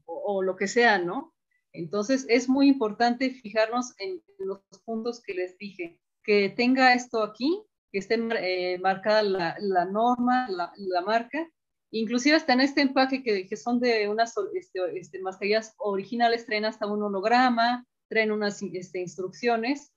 o, 0.05 0.35
o 0.35 0.41
lo 0.41 0.55
que 0.55 0.67
sea, 0.67 0.99
¿no? 0.99 1.33
Entonces, 1.73 2.25
es 2.29 2.49
muy 2.49 2.67
importante 2.67 3.29
fijarnos 3.29 3.93
en 3.99 4.21
los 4.39 4.59
puntos 4.85 5.21
que 5.21 5.33
les 5.33 5.57
dije, 5.57 5.99
que 6.23 6.49
tenga 6.49 6.93
esto 6.93 7.23
aquí, 7.23 7.61
que 7.91 7.99
esté 7.99 8.15
eh, 8.15 8.79
marcada 8.79 9.23
la, 9.23 9.85
norma, 9.85 10.47
la, 10.49 11.01
marca, 11.01 11.47
Inclusive 11.91 12.35
hasta 12.35 12.53
en 12.53 12.61
este 12.61 12.81
empaque 12.81 13.23
que, 13.23 13.47
que 13.47 13.55
son 13.55 13.79
de 13.79 14.09
unas 14.09 14.33
este, 14.53 14.79
este, 14.99 15.19
mascarillas 15.21 15.73
originales, 15.77 16.45
traen 16.45 16.65
hasta 16.65 16.85
un 16.85 17.01
holograma, 17.01 17.85
traen 18.09 18.31
unas 18.31 18.61
este, 18.61 18.99
instrucciones. 18.99 19.93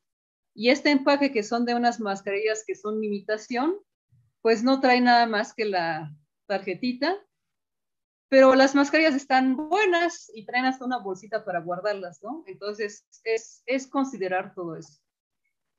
Y 0.54 0.70
este 0.70 0.90
empaque 0.90 1.32
que 1.32 1.42
son 1.42 1.64
de 1.64 1.74
unas 1.74 1.98
mascarillas 2.00 2.64
que 2.66 2.74
son 2.74 3.02
imitación, 3.02 3.74
pues 4.40 4.62
no 4.62 4.80
trae 4.80 5.00
nada 5.00 5.26
más 5.26 5.52
que 5.52 5.64
la 5.64 6.14
tarjetita. 6.46 7.16
Pero 8.30 8.54
las 8.54 8.74
mascarillas 8.74 9.14
están 9.14 9.56
buenas 9.56 10.30
y 10.34 10.46
traen 10.46 10.64
hasta 10.64 10.86
una 10.86 10.98
bolsita 10.98 11.44
para 11.44 11.60
guardarlas, 11.60 12.22
¿no? 12.22 12.42
Entonces 12.46 13.06
es, 13.24 13.62
es 13.66 13.86
considerar 13.86 14.54
todo 14.54 14.76
eso. 14.76 15.02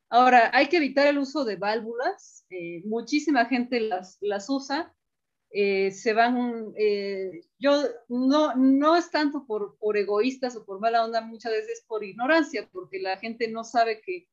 Ahora, 0.10 0.52
hay 0.54 0.68
que 0.68 0.78
evitar 0.78 1.08
el 1.08 1.18
uso 1.18 1.44
de 1.46 1.56
válvulas. 1.56 2.46
Eh, 2.52 2.84
muchísima 2.86 3.46
gente 3.46 3.80
las, 3.80 4.18
las 4.22 4.48
usa 4.50 4.94
eh, 5.54 5.92
se 5.92 6.14
van, 6.14 6.74
eh, 6.78 7.42
yo 7.60 7.84
no, 8.08 8.56
no 8.56 8.96
es 8.96 9.12
tanto 9.12 9.46
por, 9.46 9.78
por 9.80 9.98
egoístas 9.98 10.56
o 10.56 10.66
por 10.66 10.80
mala 10.80 11.04
onda, 11.04 11.20
muchas 11.20 11.52
veces 11.52 11.84
por 11.86 12.06
ignorancia, 12.06 12.70
porque 12.72 13.00
la 13.00 13.18
gente 13.18 13.50
no 13.50 13.66
sabe 13.66 14.00
que, 14.00 14.30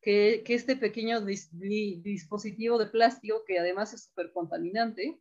que, 0.00 0.42
que 0.44 0.54
este 0.54 0.76
pequeño 0.76 1.22
dispositivo 1.22 2.78
de 2.78 2.86
plástico, 2.86 3.42
que 3.44 3.58
además 3.58 3.92
es 3.94 4.04
súper 4.04 4.32
contaminante, 4.32 5.18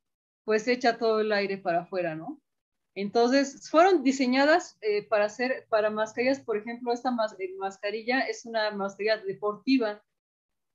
pues 0.49 0.67
echa 0.67 0.97
todo 0.97 1.19
el 1.19 1.31
aire 1.31 1.59
para 1.59 1.81
afuera, 1.81 2.15
¿no? 2.15 2.41
Entonces, 2.95 3.69
fueron 3.69 4.01
diseñadas 4.01 4.79
eh, 4.81 5.03
para 5.07 5.25
hacer, 5.25 5.67
para 5.69 5.91
mascarillas, 5.91 6.39
por 6.39 6.57
ejemplo, 6.57 6.91
esta 6.91 7.11
mascarilla 7.11 8.21
es 8.21 8.45
una 8.45 8.71
mascarilla 8.71 9.17
deportiva 9.17 10.01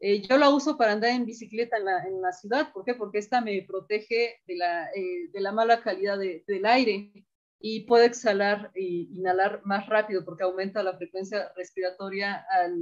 eh, 0.06 0.20
yo 0.20 0.36
la 0.36 0.50
uso 0.50 0.76
para 0.76 0.92
andar 0.92 1.10
en 1.10 1.24
bicicleta 1.24 1.78
en 1.78 1.86
la, 1.86 2.04
en 2.04 2.20
la, 2.20 2.30
ciudad. 2.30 2.72
¿Por 2.72 2.84
qué? 2.84 2.94
Porque 2.94 3.18
esta 3.18 3.40
me 3.40 3.62
protege 3.62 4.40
de 4.46 4.56
la, 4.56 4.90
eh, 4.94 5.30
de 5.32 5.40
la 5.40 5.50
mala 5.50 5.82
calidad 5.82 6.18
de, 6.18 6.44
del 6.46 6.66
aire 6.66 7.10
y 7.58 7.80
puedo 7.86 8.04
exhalar 8.04 8.70
e 8.74 8.82
inhalar 8.82 9.62
más 9.64 9.88
rápido 9.88 10.24
porque 10.24 10.44
aumenta 10.44 10.82
la 10.82 10.96
frecuencia 10.96 11.50
respiratoria 11.56 12.44
al, 12.50 12.74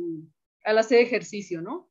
al 0.64 0.78
hacer 0.78 0.98
ejercicio, 0.98 1.62
¿no? 1.62 1.88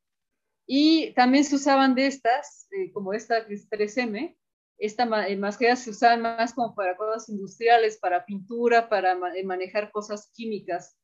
Y 0.67 1.13
también 1.13 1.45
se 1.45 1.55
usaban 1.55 1.95
de 1.95 2.07
estas, 2.07 2.67
eh, 2.71 2.91
como 2.91 3.13
esta 3.13 3.47
que 3.47 3.53
es 3.53 3.69
3M, 3.69 4.35
esta 4.81 5.05
mascarilla 5.05 5.75
se 5.75 5.91
usaban 5.91 6.23
más 6.23 6.53
como 6.53 6.73
para 6.73 6.97
cosas 6.97 7.29
industriales, 7.29 7.99
para 7.99 8.25
pintura, 8.25 8.89
para 8.89 9.15
manejar 9.15 9.91
cosas 9.91 10.31
químicas 10.33 10.97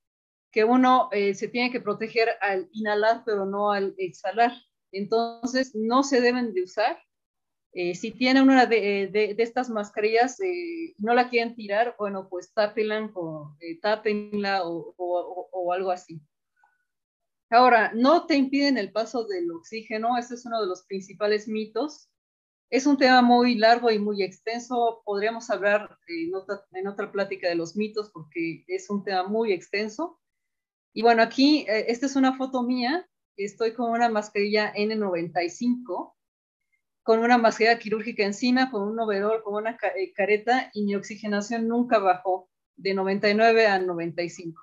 que 0.52 0.64
uno 0.64 1.10
eh, 1.12 1.36
se 1.36 1.48
tiene 1.48 1.72
que 1.72 1.82
proteger 1.82 2.30
al 2.42 2.68
inhalar, 2.72 3.22
pero 3.26 3.46
no 3.46 3.72
al 3.72 3.94
exhalar. 3.98 4.52
Entonces, 4.92 5.76
no 5.76 6.02
se 6.02 6.22
deben 6.22 6.54
de 6.54 6.64
usar. 6.64 6.98
Eh, 7.74 7.94
si 7.94 8.12
tienen 8.12 8.50
una 8.50 8.66
de, 8.66 9.04
eh, 9.04 9.08
de, 9.08 9.36
de 9.36 9.44
estas 9.44 9.70
mascarillas, 9.70 10.40
eh, 10.40 10.96
no 10.98 11.14
la 11.14 11.30
quieren 11.30 11.54
tirar, 11.54 11.96
bueno, 12.00 12.28
pues 12.28 12.52
tápenla 12.52 13.12
o, 13.14 13.56
tápenla 13.84 14.68
o, 14.68 14.96
o, 14.98 15.50
o, 15.52 15.74
algo 15.74 15.92
así. 15.92 16.20
Ahora, 17.52 17.92
no 17.94 18.26
te 18.26 18.36
impiden 18.36 18.80
el 18.80 18.92
paso 18.92 19.26
del 19.26 19.52
oxígeno, 19.52 20.18
ese 20.18 20.34
es 20.34 20.46
uno 20.48 20.60
de 20.60 20.68
los 20.68 20.86
principales 20.88 21.48
mitos. 21.48 22.10
Es 22.70 22.86
un 22.86 22.98
tema 22.98 23.22
muy 23.22 23.56
largo 23.56 23.90
y 23.92 23.98
muy 23.98 24.24
extenso. 24.24 25.02
Podríamos 25.06 25.50
hablar 25.50 25.98
en 26.08 26.36
otra, 26.36 26.66
en 26.74 27.12
plática 27.12 27.48
de 27.48 27.56
los 27.56 27.78
mitos 27.78 28.10
porque 28.12 28.66
es 28.68 28.90
un 28.90 29.06
tema 29.06 29.24
muy 29.24 29.54
extenso. 29.54 30.20
Y 30.92 31.02
bueno, 31.02 31.22
aquí, 31.22 31.66
eh, 31.70 31.86
esta 31.88 32.08
es 32.08 32.18
una 32.18 32.36
foto 32.36 32.64
mía. 32.64 33.08
Estoy 33.38 33.74
con 33.74 33.92
una 33.92 34.10
mascarilla 34.10 34.74
N95, 34.74 36.14
con 37.04 37.20
una 37.20 37.38
mascarilla 37.38 37.80
quirúrgica 37.80 38.24
encima, 38.24 38.70
con 38.70 38.82
un 38.82 39.00
overol, 39.00 39.44
con 39.44 39.54
una 39.54 39.78
eh, 39.96 40.12
careta, 40.14 40.70
y 40.74 40.84
mi 40.84 40.96
oxigenación 40.96 41.70
nunca 41.70 42.00
bajó 42.00 42.50
de 42.76 42.94
99 42.94 43.68
a 43.68 43.80
95. 43.80 44.62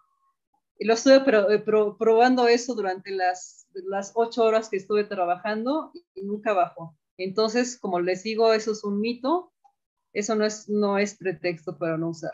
Y 0.78 0.84
lo 0.84 0.94
estuve 0.94 1.22
eh, 1.54 1.58
probando 1.98 2.48
eso 2.48 2.74
durante 2.74 3.12
las, 3.12 3.66
las 3.72 4.12
ocho 4.14 4.42
horas 4.44 4.68
que 4.68 4.76
estuve 4.76 5.04
trabajando 5.04 5.92
y 6.14 6.22
nunca 6.22 6.52
bajó. 6.52 6.98
Entonces, 7.16 7.78
como 7.78 8.00
les 8.00 8.22
digo, 8.22 8.52
eso 8.52 8.72
es 8.72 8.84
un 8.84 9.00
mito. 9.00 9.52
Eso 10.12 10.34
no 10.36 10.46
es, 10.46 10.68
no 10.68 10.98
es 10.98 11.16
pretexto 11.16 11.76
para 11.76 11.98
no 11.98 12.10
usar. 12.10 12.32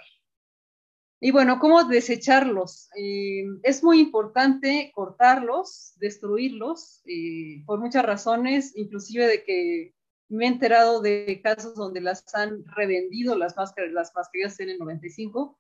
Y 1.23 1.33
bueno, 1.33 1.59
¿cómo 1.59 1.85
desecharlos? 1.85 2.89
Eh, 2.97 3.45
es 3.63 3.85
muy 3.85 4.01
importante 4.01 4.91
cortarlos, 4.95 5.93
destruirlos, 5.97 7.03
eh, 7.05 7.63
por 7.67 7.79
muchas 7.79 8.05
razones, 8.07 8.75
inclusive 8.75 9.27
de 9.27 9.45
que 9.45 9.95
me 10.31 10.47
he 10.47 10.49
enterado 10.49 11.03
de 11.03 11.41
casos 11.43 11.75
donde 11.75 12.01
las 12.01 12.35
han 12.35 12.65
revendido 12.75 13.37
las 13.37 13.55
máscaras, 13.57 13.93
las 13.93 14.15
mascarillas 14.15 14.59
N95, 14.59 15.59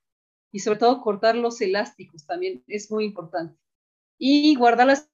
y 0.52 0.60
sobre 0.60 0.78
todo 0.78 1.02
cortar 1.02 1.36
los 1.36 1.60
elásticos 1.60 2.24
también 2.24 2.64
es 2.66 2.90
muy 2.90 3.04
importante. 3.04 3.58
Y 4.18 4.54
guardarlas 4.54 5.10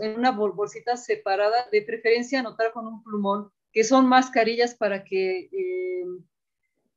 en 0.00 0.18
una 0.18 0.30
bolsita 0.32 0.96
separada, 0.96 1.68
de 1.70 1.82
preferencia 1.82 2.40
anotar 2.40 2.72
con 2.72 2.86
un 2.86 3.02
plumón, 3.02 3.50
que 3.72 3.84
son 3.84 4.06
mascarillas 4.06 4.74
para 4.74 5.04
que 5.04 5.48
eh, 5.52 6.04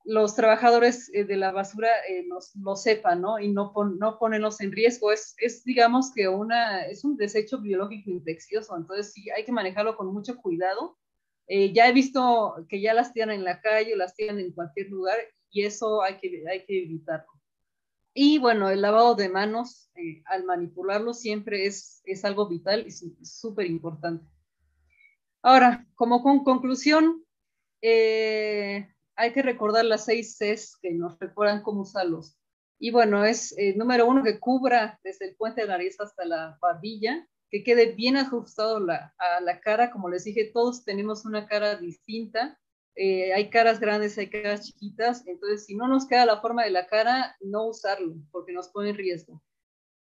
los 0.06 0.36
trabajadores 0.36 1.10
eh, 1.14 1.24
de 1.24 1.38
la 1.38 1.52
basura 1.52 1.90
eh, 2.10 2.26
lo 2.62 2.76
sepan, 2.76 3.22
¿no? 3.22 3.40
Y 3.40 3.50
no, 3.50 3.72
pon, 3.74 3.98
no 4.00 4.18
ponerlos 4.18 4.60
en 4.62 4.72
riesgo. 4.72 5.12
Es, 5.12 5.36
es, 5.38 5.64
digamos 5.64 6.12
que 6.14 6.28
una, 6.28 6.86
es 6.86 7.04
un 7.04 7.16
desecho 7.16 7.60
biológico 7.60 8.10
infeccioso, 8.10 8.76
entonces 8.76 9.14
sí 9.14 9.30
hay 9.30 9.46
que 9.46 9.52
manejarlo 9.52 9.96
con 9.96 10.14
mucho 10.14 10.38
cuidado. 10.38 10.98
Ya 11.46 11.90
he 11.90 11.92
visto 11.92 12.56
que 12.70 12.80
ya 12.80 12.94
las 12.94 13.12
tiran 13.12 13.30
en 13.30 13.44
la 13.44 13.60
calle, 13.60 13.98
las 13.98 14.16
tiran 14.16 14.40
en 14.40 14.54
cualquier 14.54 14.90
lugar 14.90 15.18
y 15.52 15.66
eso 15.66 16.02
hay 16.02 16.18
que, 16.18 16.44
hay 16.50 16.66
que 16.66 16.84
evitarlo. 16.84 17.33
Y 18.14 18.38
bueno, 18.38 18.70
el 18.70 18.82
lavado 18.82 19.16
de 19.16 19.30
manos 19.30 19.90
eh, 19.96 20.22
al 20.26 20.44
manipularlo 20.44 21.14
siempre 21.14 21.66
es, 21.66 22.02
es 22.06 22.24
algo 22.26 22.48
vital 22.48 22.86
y 22.86 22.92
súper 22.92 23.66
importante. 23.66 24.26
Ahora, 25.42 25.86
como 25.96 26.22
con 26.22 26.44
conclusión, 26.44 27.24
eh, 27.82 28.88
hay 29.16 29.34
que 29.34 29.42
recordar 29.42 29.86
las 29.86 30.06
seis 30.06 30.38
Cs 30.38 30.78
que 30.82 30.92
nos 30.92 31.20
recuerdan 31.20 31.64
cómo 31.64 31.82
usarlos. 31.82 32.38
Y 32.80 32.92
bueno, 32.92 33.26
es 33.26 33.58
eh, 33.58 33.76
número 33.76 34.08
uno 34.08 34.24
que 34.24 34.40
cubra 34.40 35.00
desde 35.04 35.30
el 35.30 35.36
puente 35.36 35.62
de 35.62 35.68
nariz 35.68 36.00
hasta 36.00 36.26
la 36.26 36.58
barbilla, 36.62 37.28
que 37.50 37.64
quede 37.64 37.94
bien 37.94 38.18
ajustado 38.18 38.80
la, 38.80 39.14
a 39.18 39.42
la 39.42 39.60
cara. 39.60 39.92
Como 39.92 40.10
les 40.10 40.24
dije, 40.24 40.52
todos 40.54 40.84
tenemos 40.84 41.26
una 41.26 41.48
cara 41.48 41.76
distinta. 41.76 42.60
Eh, 42.96 43.34
hay 43.34 43.50
caras 43.50 43.80
grandes, 43.80 44.18
hay 44.18 44.30
caras 44.30 44.66
chiquitas. 44.66 45.26
Entonces, 45.28 45.66
si 45.66 45.76
no 45.76 45.88
nos 45.88 46.08
queda 46.08 46.26
la 46.26 46.42
forma 46.42 46.64
de 46.64 46.72
la 46.72 46.88
cara, 46.88 47.36
no 47.42 47.68
usarlo, 47.68 48.16
porque 48.32 48.54
nos 48.54 48.70
pone 48.70 48.92
en 48.92 48.98
riesgo. 48.98 49.42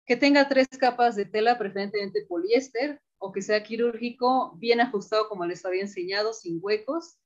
Que 0.05 0.15
tenga 0.15 0.49
tres 0.49 0.67
capas 0.67 1.15
de 1.15 1.25
tela, 1.25 1.57
preferentemente 1.57 2.25
poliéster, 2.27 3.01
o 3.17 3.31
que 3.31 3.41
sea 3.41 3.63
quirúrgico, 3.63 4.53
bien 4.57 4.81
ajustado 4.81 5.29
como 5.29 5.45
les 5.45 5.63
había 5.65 5.81
enseñado, 5.81 6.33
sin 6.33 6.59
huecos 6.61 7.17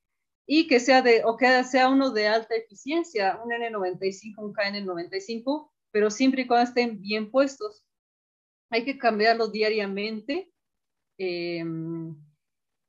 y 0.48 0.68
que 0.68 0.80
sea, 0.80 1.02
de, 1.02 1.24
o 1.26 1.38
que 1.38 1.64
sea 1.64 1.90
uno 1.90 2.12
de 2.12 2.28
alta 2.28 2.56
eficiencia, 2.56 3.40
un 3.44 3.52
N95, 3.52 4.36
un 4.38 4.54
KN95, 4.54 5.72
pero 5.92 6.12
siempre 6.12 6.44
y 6.44 6.48
cuando 6.48 6.70
estén 6.70 7.02
bien 7.02 7.32
puestos. 7.32 7.84
Hay 8.70 8.84
que 8.84 8.98
cambiarlos 8.98 9.52
diariamente. 9.52 10.52
Eh, 11.18 11.64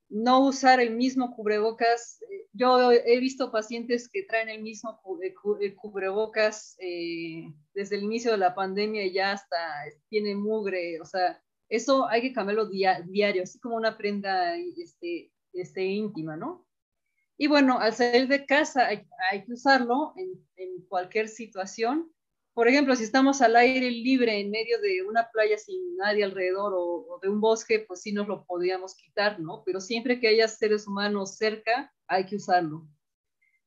no 0.09 0.47
usar 0.47 0.81
el 0.81 0.95
mismo 0.95 1.35
cubrebocas. 1.35 2.21
Yo 2.53 2.93
he 2.93 3.19
visto 3.19 3.51
pacientes 3.51 4.09
que 4.09 4.23
traen 4.23 4.49
el 4.49 4.63
mismo 4.63 5.01
cubrebocas 5.77 6.77
eh, 6.79 7.53
desde 7.75 7.97
el 7.97 8.05
inicio 8.05 8.31
de 8.33 8.39
la 8.39 8.55
pandemia 8.55 9.05
y 9.05 9.13
ya 9.13 9.33
hasta 9.33 9.57
tiene 10.09 10.35
mugre. 10.35 11.01
O 11.01 11.05
sea, 11.05 11.43
eso 11.69 12.09
hay 12.09 12.23
que 12.23 12.33
cambiarlo 12.33 12.67
diario, 12.67 13.43
así 13.43 13.59
como 13.59 13.77
una 13.77 13.97
prenda 13.97 14.57
este, 14.57 15.33
este, 15.53 15.85
íntima, 15.85 16.37
¿no? 16.37 16.67
Y 17.39 17.49
bueno, 17.49 17.81
al 17.81 17.93
salir 17.93 18.29
de 18.29 18.47
casa 18.47 18.87
hay, 18.87 19.07
hay 19.31 19.45
que 19.45 19.53
usarlo 19.53 20.15
en, 20.17 20.33
en, 20.57 20.87
cualquier 20.89 21.29
situación. 21.29 22.11
Por 22.57 22.69
ejemplo, 22.69 22.97
si 22.97 23.05
estamos 23.05 23.43
al 23.43 23.55
aire 23.55 23.91
libre 23.91 24.41
en 24.41 24.51
medio 24.51 24.81
de 24.81 25.03
una 25.03 25.29
playa 25.31 25.59
sin 25.59 25.95
nadie 25.99 26.25
alrededor 26.25 26.73
o, 26.75 27.19
de 27.21 27.29
un 27.29 27.39
bosque, 27.39 27.81
pues 27.81 28.01
sí 28.01 28.13
nos 28.13 28.29
lo 28.29 28.47
podríamos 28.47 28.95
quitar, 28.95 29.39
¿no? 29.39 29.63
Pero 29.67 29.79
siempre 29.79 30.19
que 30.19 30.29
haya 30.29 30.49
seres 30.49 30.87
humanos 30.87 31.37
cerca, 31.37 31.93
hay 32.07 32.25
que 32.25 32.37
usarlo. 32.37 32.89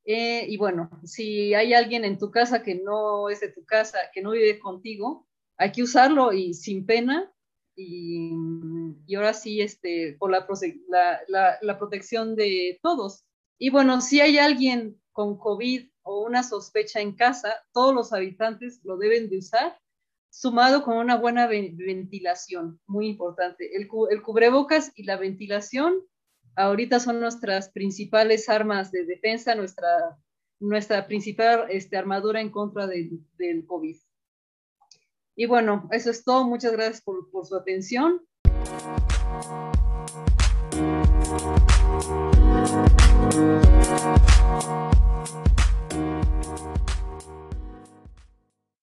Eh, 0.06 0.48
y 0.50 0.58
bueno, 0.58 0.90
si 1.04 1.54
hay 1.54 1.76
alguien 1.76 2.04
en 2.04 2.18
tu 2.18 2.32
casa 2.32 2.64
que 2.64 2.82
no 2.84 3.30
es 3.30 3.42
de 3.42 3.50
tu 3.50 3.64
casa, 3.64 4.00
que 4.12 4.24
no 4.24 4.32
vive 4.32 4.58
contigo, 4.58 5.28
hay 5.56 5.72
que 5.72 5.84
usarlo 5.84 6.34
y 6.34 6.56
sin 6.56 6.88
pena. 6.88 7.32
Y, 7.76 8.34
ahora 9.16 9.36
sí, 9.36 9.62
este, 9.62 10.18
por 10.18 10.32
la 10.32 11.78
protección 11.78 12.36
de 12.36 12.80
todos. 12.82 13.24
Y 13.60 13.70
bueno, 13.70 14.02
si 14.02 14.20
hay 14.20 14.40
alguien 14.40 15.00
con 15.12 15.38
COVID 15.38 15.88
o 16.04 16.26
una 16.26 16.44
sospecha 16.44 17.00
en 17.00 17.16
casa, 17.16 17.54
todos 17.74 17.94
los 17.94 18.14
habitantes 18.14 18.80
lo 18.84 18.98
deben 18.98 19.30
de 19.30 19.38
usar, 19.38 19.80
sumado 20.30 20.84
con 20.84 20.98
una 20.98 21.18
buena 21.18 21.48
ventilación, 21.48 22.80
muy 22.88 23.08
importante. 23.08 23.76
El, 23.76 23.88
cu 23.88 24.08
el 24.08 24.22
cubrebocas 24.22 24.92
y 24.96 25.04
la 25.04 25.18
ventilación 25.18 26.04
ahorita 26.56 27.00
son 27.00 27.20
nuestras 27.20 27.70
principales 27.70 28.50
armas 28.50 28.92
de 28.92 29.06
defensa, 29.06 29.56
nuestra, 29.56 30.18
nuestra 30.60 31.08
principal 31.08 31.68
este, 31.70 31.98
armadura 31.98 32.42
en 32.42 32.50
contra 32.50 32.88
del 32.88 33.66
COVID. 33.66 33.98
Y 35.36 35.46
bueno, 35.46 35.88
eso 35.92 36.10
es 36.12 36.24
todo. 36.24 36.46
Muchas 36.46 36.74
gracias 36.74 37.02
por, 37.02 37.30
su 37.46 37.56
atención. 37.56 38.22
Thank. 43.90 44.39